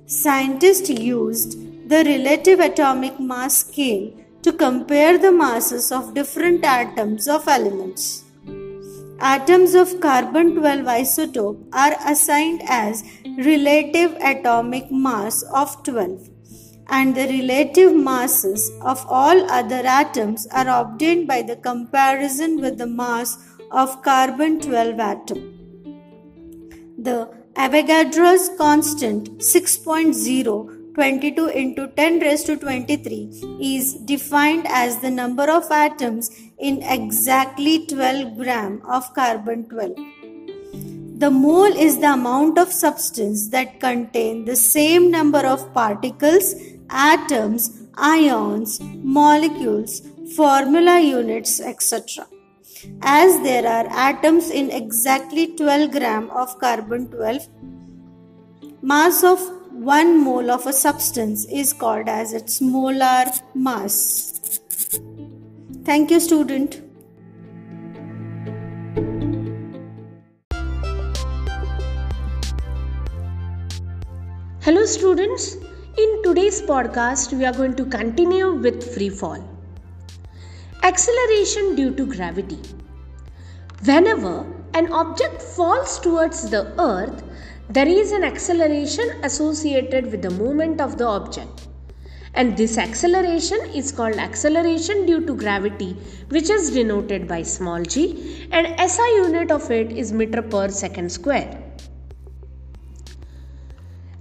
[0.07, 1.59] Scientists used
[1.91, 4.13] the relative atomic mass scale
[4.43, 8.25] to compare the masses of different atoms of elements.
[9.21, 13.05] Atoms of carbon 12 isotope are assigned as
[13.39, 16.29] relative atomic mass of 12
[16.89, 22.87] and the relative masses of all other atoms are obtained by the comparison with the
[22.87, 23.39] mass
[23.71, 25.41] of carbon 12 atom.
[26.99, 35.51] The Avogadro's constant 6.0 22 into 10 raised to 23 is defined as the number
[35.51, 39.97] of atoms in exactly 12 gram of carbon 12.
[41.19, 46.55] The mole is the amount of substance that contain the same number of particles,
[46.91, 50.03] atoms, ions, molecules,
[50.37, 52.27] formula units, etc.
[53.01, 57.49] As there are atoms in exactly 12 gram of carbon 12,
[58.83, 59.41] mass of
[59.73, 64.61] 1 mole of a substance is called as its molar mass.
[65.83, 66.83] Thank you student.
[74.61, 75.57] Hello students,
[75.97, 79.43] in today's podcast we are going to continue with free fall.
[80.83, 82.61] Acceleration due to gravity.
[83.87, 87.25] Whenever an object falls towards the earth,
[87.75, 91.69] there is an acceleration associated with the movement of the object.
[92.35, 95.97] And this acceleration is called acceleration due to gravity,
[96.29, 101.11] which is denoted by small g, and SI unit of it is meter per second
[101.13, 101.63] square.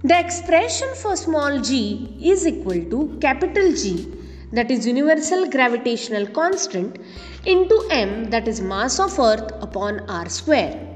[0.02, 4.12] The expression for small g is equal to capital G,
[4.52, 6.98] that is universal gravitational constant,
[7.44, 10.91] into m, that is mass of earth upon r square.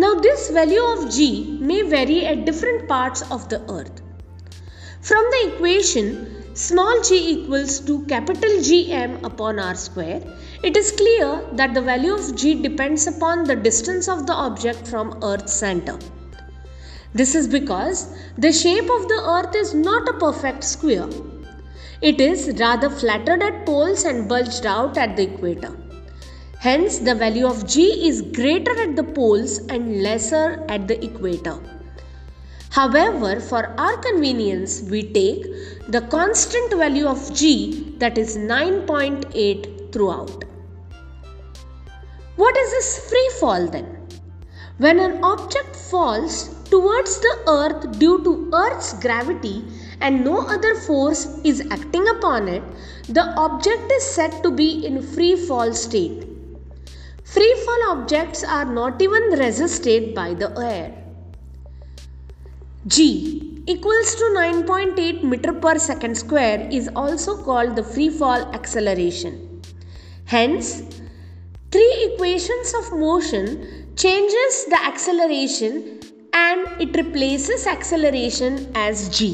[0.00, 1.24] Now this value of g
[1.60, 4.00] may vary at different parts of the earth.
[5.08, 10.22] From the equation small g equals to capital Gm upon r square,
[10.62, 14.88] it is clear that the value of g depends upon the distance of the object
[14.88, 15.98] from earth's center.
[17.12, 21.10] This is because the shape of the earth is not a perfect square.
[22.00, 25.76] It is rather flattened at poles and bulged out at the equator.
[26.62, 31.58] Hence, the value of g is greater at the poles and lesser at the equator.
[32.68, 35.46] However, for our convenience, we take
[35.88, 40.44] the constant value of g that is 9.8 throughout.
[42.36, 43.86] What is this free fall then?
[44.76, 49.64] When an object falls towards the earth due to earth's gravity
[50.02, 52.62] and no other force is acting upon it,
[53.08, 56.29] the object is said to be in free fall state.
[57.32, 60.92] Free fall objects are not even resisted by the air.
[62.88, 69.62] G equals to 9.8 meter per second square is also called the free fall acceleration.
[70.24, 70.82] Hence,
[71.70, 76.00] three equations of motion changes the acceleration
[76.32, 79.30] and it replaces acceleration as g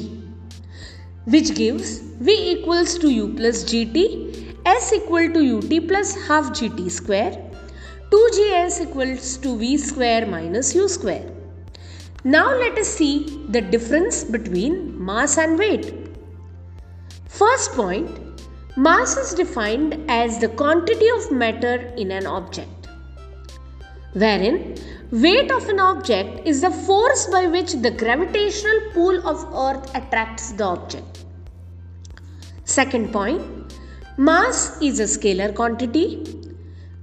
[1.25, 4.07] which gives v equals to u plus gt
[4.67, 7.46] s equal to ut plus half gt square
[8.17, 11.27] 2gs equals to v square minus u square.
[12.35, 13.15] Now let us see
[13.55, 14.75] the difference between
[15.09, 15.89] mass and weight.
[17.41, 18.09] First point,
[18.87, 22.89] mass is defined as the quantity of matter in an object,
[24.15, 24.57] wherein
[25.11, 30.53] weight of an object is the force by which the gravitational pull of earth attracts
[30.53, 31.25] the object.
[32.65, 33.77] Second point,
[34.17, 36.09] mass is a scalar quantity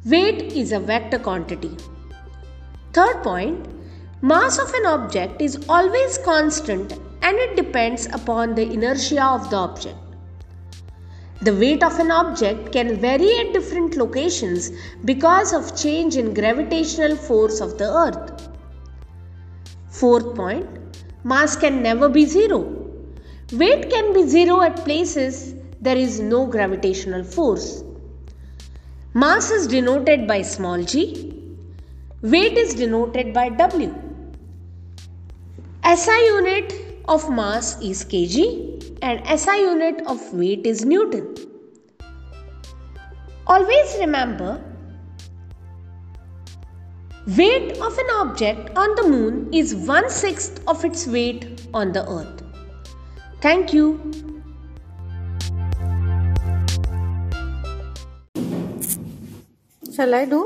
[0.06, 1.78] Weight is a vector quantity.
[2.92, 3.66] Third point,
[4.22, 6.92] mass of an object is always constant
[7.22, 9.96] and it depends upon the inertia of the object.
[11.42, 14.72] The weight of an object can vary at different locations
[15.06, 18.50] because of change in gravitational force of the earth.
[19.88, 20.68] Fourth point,
[21.24, 22.60] mass can never be zero.
[23.54, 27.86] Weight can be zero at places there is no gravitational force.
[29.16, 31.32] Mass is denoted by small g.
[32.24, 33.94] Weight is denoted by W.
[35.86, 36.74] SI unit
[37.08, 41.36] of mass is kg and SI unit of weight is Newton.
[43.46, 44.60] Always remember
[47.38, 52.10] weight of an object on the moon is one sixth of its weight on the
[52.10, 52.42] earth.
[53.42, 54.33] Thank you.
[59.96, 60.40] Shall I do?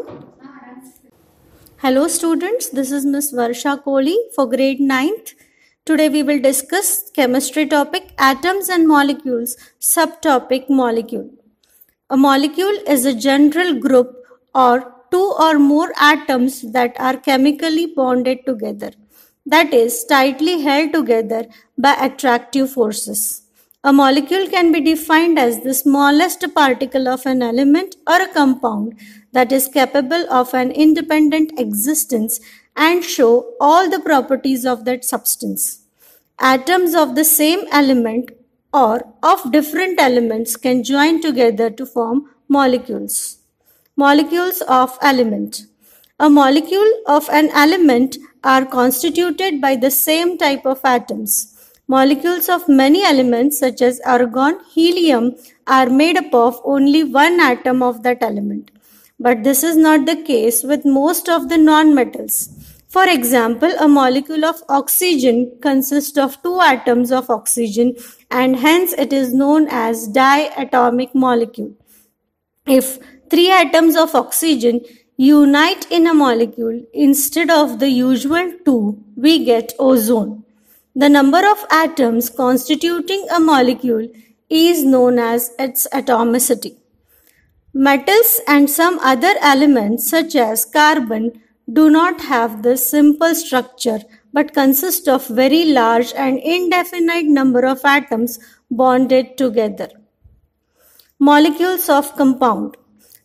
[1.78, 5.36] Hello students, this is Miss Varsha Kohli for grade 9th.
[5.86, 11.30] Today we will discuss chemistry topic atoms and molecules, subtopic molecule.
[12.10, 14.18] A molecule is a general group
[14.54, 18.92] or two or more atoms that are chemically bonded together,
[19.46, 21.46] that is, tightly held together
[21.78, 23.47] by attractive forces.
[23.90, 29.00] A molecule can be defined as the smallest particle of an element or a compound
[29.32, 32.42] that is capable of an independent existence
[32.76, 35.86] and show all the properties of that substance.
[36.38, 38.32] Atoms of the same element
[38.74, 43.38] or of different elements can join together to form molecules.
[43.96, 45.62] Molecules of element.
[46.20, 51.57] A molecule of an element are constituted by the same type of atoms.
[51.90, 55.36] Molecules of many elements such as argon, helium
[55.68, 58.72] are made up of only one atom of that element.
[59.18, 62.50] But this is not the case with most of the nonmetals.
[62.90, 67.96] For example, a molecule of oxygen consists of two atoms of oxygen
[68.30, 71.74] and hence it is known as diatomic molecule.
[72.66, 74.82] If three atoms of oxygen
[75.16, 80.44] unite in a molecule instead of the usual two, we get ozone.
[81.00, 84.08] The number of atoms constituting a molecule
[84.50, 86.78] is known as its atomicity.
[87.72, 91.40] Metals and some other elements such as carbon
[91.72, 94.00] do not have this simple structure
[94.34, 98.40] but consist of very large and indefinite number of atoms
[98.72, 99.90] bonded together.
[101.20, 102.76] Molecules of compound.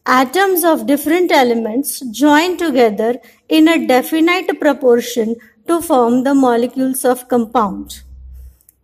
[0.04, 3.18] Atoms of different elements join together
[3.48, 5.36] in a definite proportion
[5.66, 8.02] to form the molecules of compound.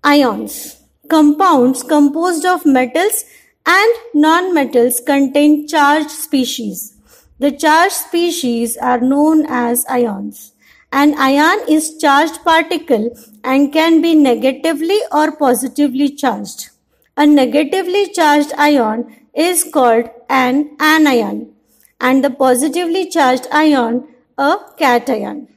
[0.05, 0.83] Ions.
[1.09, 3.25] Compounds composed of metals
[3.67, 6.95] and nonmetals contain charged species.
[7.39, 10.53] The charged species are known as ions.
[10.91, 13.11] An ion is charged particle
[13.45, 16.71] and can be negatively or positively charged.
[17.17, 21.53] A negatively charged ion is called an anion
[22.01, 24.09] and the positively charged ion
[24.39, 25.49] a cation.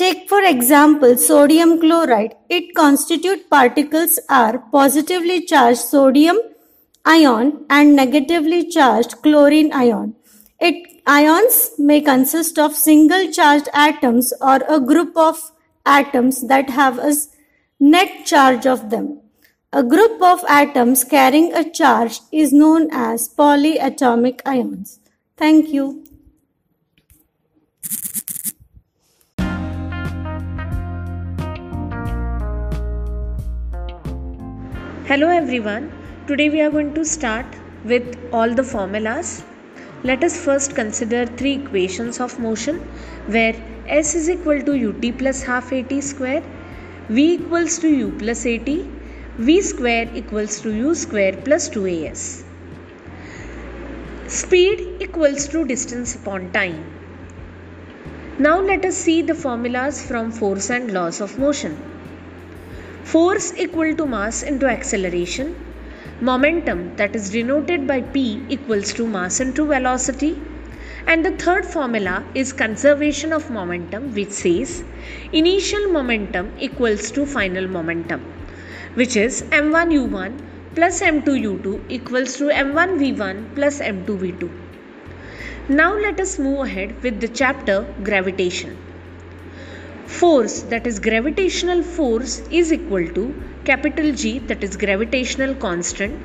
[0.00, 2.34] Take for example sodium chloride.
[2.48, 6.38] It constitute particles are positively charged sodium
[7.04, 10.14] ion and negatively charged chlorine ion.
[10.58, 15.38] It ions may consist of single charged atoms or a group of
[15.84, 17.14] atoms that have a
[17.78, 19.20] net charge of them.
[19.70, 24.98] A group of atoms carrying a charge is known as polyatomic ions.
[25.36, 26.04] Thank you.
[35.10, 35.86] Hello everyone.
[36.28, 37.46] Today we are going to start
[37.84, 39.42] with all the formulas.
[40.04, 42.76] Let us first consider three equations of motion
[43.26, 43.56] where
[43.88, 46.44] S is equal to ut plus half at square,
[47.08, 48.70] V equals to u plus at,
[49.48, 52.44] V square equals to u square plus 2as.
[54.28, 56.84] Speed equals to distance upon time.
[58.38, 61.80] Now let us see the formulas from force and laws of motion.
[63.04, 65.54] Force equal to mass into acceleration.
[66.20, 70.40] Momentum that is denoted by P equals to mass into velocity.
[71.06, 74.84] And the third formula is conservation of momentum which says
[75.32, 78.22] initial momentum equals to final momentum
[78.94, 80.32] which is m1 u1
[80.74, 84.50] plus m2 u2 equals to m1 v1 plus m2 v2.
[85.68, 88.76] Now let us move ahead with the chapter gravitation.
[90.18, 93.24] Force that is gravitational force is equal to
[93.64, 96.20] capital G that is gravitational constant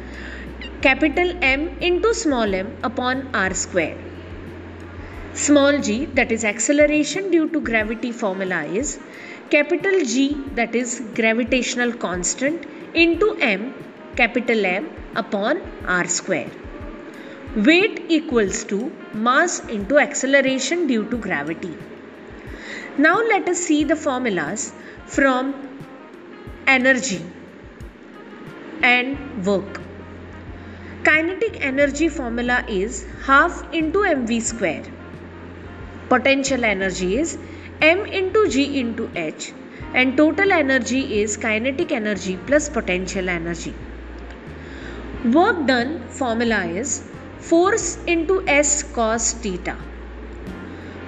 [0.82, 3.96] capital M into small m upon r square.
[5.46, 8.98] Small g that is acceleration due to gravity formula is
[9.50, 10.28] capital G
[10.60, 13.74] that is gravitational constant into m
[14.16, 14.88] capital M
[15.24, 16.52] upon r square.
[17.56, 18.80] Weight equals to
[19.14, 21.76] mass into acceleration due to gravity.
[22.98, 24.72] Now let us see the formulas
[25.06, 25.54] from
[26.66, 27.22] energy
[28.82, 29.82] and work.
[31.04, 34.86] Kinetic energy formula is half into mv square.
[36.08, 37.38] Potential energy is
[37.82, 39.52] m into g into h
[39.94, 43.74] and total energy is kinetic energy plus potential energy.
[45.34, 45.92] Work done
[46.22, 47.04] formula is
[47.40, 49.76] force into s cos theta.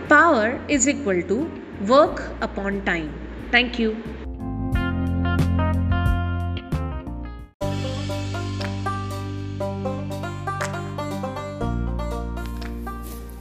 [0.09, 1.39] Power is equal to
[1.85, 3.13] work upon time.
[3.51, 3.95] Thank you.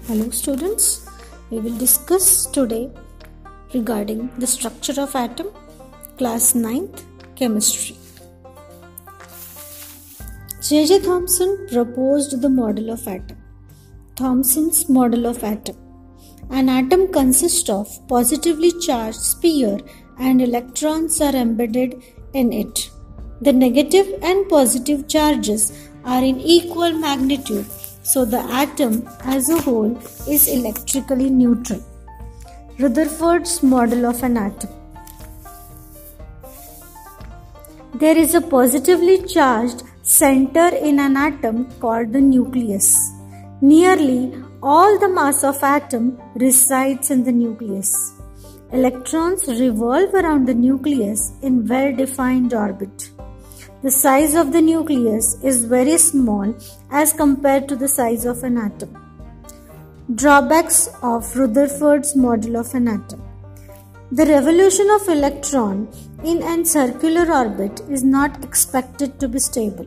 [0.06, 1.06] Hello students,
[1.50, 2.90] we will discuss today
[3.74, 5.48] regarding the structure of atom,
[6.16, 7.02] class 9th
[7.34, 7.96] chemistry.
[10.60, 11.00] J.J.
[11.00, 13.36] Thomson proposed the model of atom.
[14.14, 15.76] Thomson's model of atom
[16.50, 19.78] an atom consists of positively charged sphere
[20.18, 22.90] and electrons are embedded in it.
[23.40, 25.72] The negative and positive charges
[26.04, 27.66] are in equal magnitude,
[28.02, 29.96] so the atom as a whole
[30.28, 31.84] is electrically neutral.
[32.78, 34.70] Rutherford's model of an atom.
[37.94, 43.10] There is a positively charged center in an atom called the nucleus.
[43.60, 44.32] Nearly
[44.62, 48.14] all the mass of atom resides in the nucleus.
[48.72, 53.10] Electrons revolve around the nucleus in well-defined orbit.
[53.82, 56.54] The size of the nucleus is very small
[56.90, 58.96] as compared to the size of an atom.
[60.14, 63.22] Drawbacks of Rutherford's model of an atom.
[64.10, 65.88] The revolution of electron
[66.24, 69.86] in an circular orbit is not expected to be stable.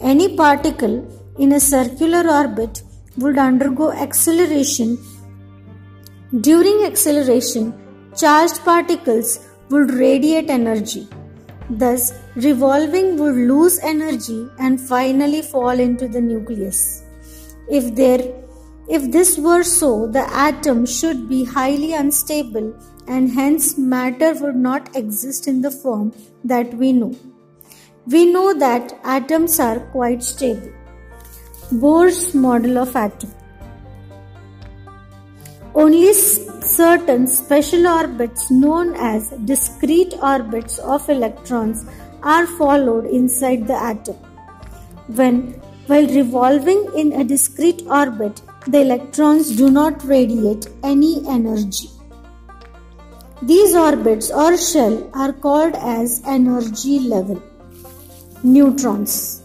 [0.00, 0.96] Any particle
[1.38, 2.82] in a circular orbit
[3.18, 4.98] would undergo acceleration.
[6.40, 7.74] During acceleration,
[8.16, 11.06] charged particles would radiate energy.
[11.70, 17.04] Thus, revolving would lose energy and finally fall into the nucleus.
[17.68, 18.20] If there
[18.88, 22.74] if this were so, the atom should be highly unstable
[23.06, 27.14] and hence matter would not exist in the form that we know.
[28.06, 30.72] We know that atoms are quite stable.
[31.70, 33.30] Bohr's model of atom.
[35.74, 41.84] Only certain special orbits known as discrete orbits of electrons
[42.22, 44.16] are followed inside the atom.
[45.08, 51.90] When while revolving in a discrete orbit, the electrons do not radiate any energy.
[53.42, 57.42] These orbits or shell are called as energy level.
[58.42, 59.42] Neutrons.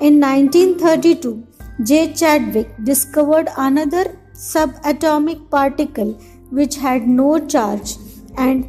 [0.00, 1.45] In 1932,
[1.82, 2.14] J.
[2.14, 6.12] Chadwick discovered another subatomic particle
[6.50, 7.96] which had no charge
[8.38, 8.66] and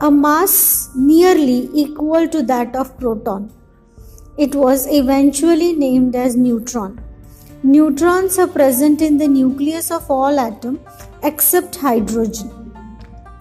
[0.00, 3.52] a mass nearly equal to that of proton.
[4.38, 7.02] It was eventually named as neutron.
[7.62, 10.80] Neutrons are present in the nucleus of all atoms
[11.22, 12.50] except hydrogen.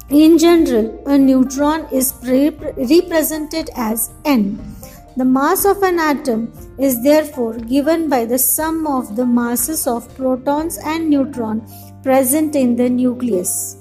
[0.10, 4.75] In general, a neutron is represented as N
[5.18, 10.14] the mass of an atom is therefore given by the sum of the masses of
[10.16, 11.72] protons and neutrons
[12.04, 13.78] present in the nucleus.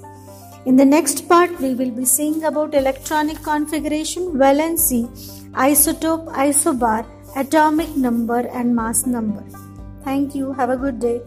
[0.65, 5.03] In the next part, we will be seeing about electronic configuration, valency,
[5.51, 7.05] isotope, isobar,
[7.35, 9.43] atomic number, and mass number.
[10.03, 10.53] Thank you.
[10.53, 11.21] Have a good day.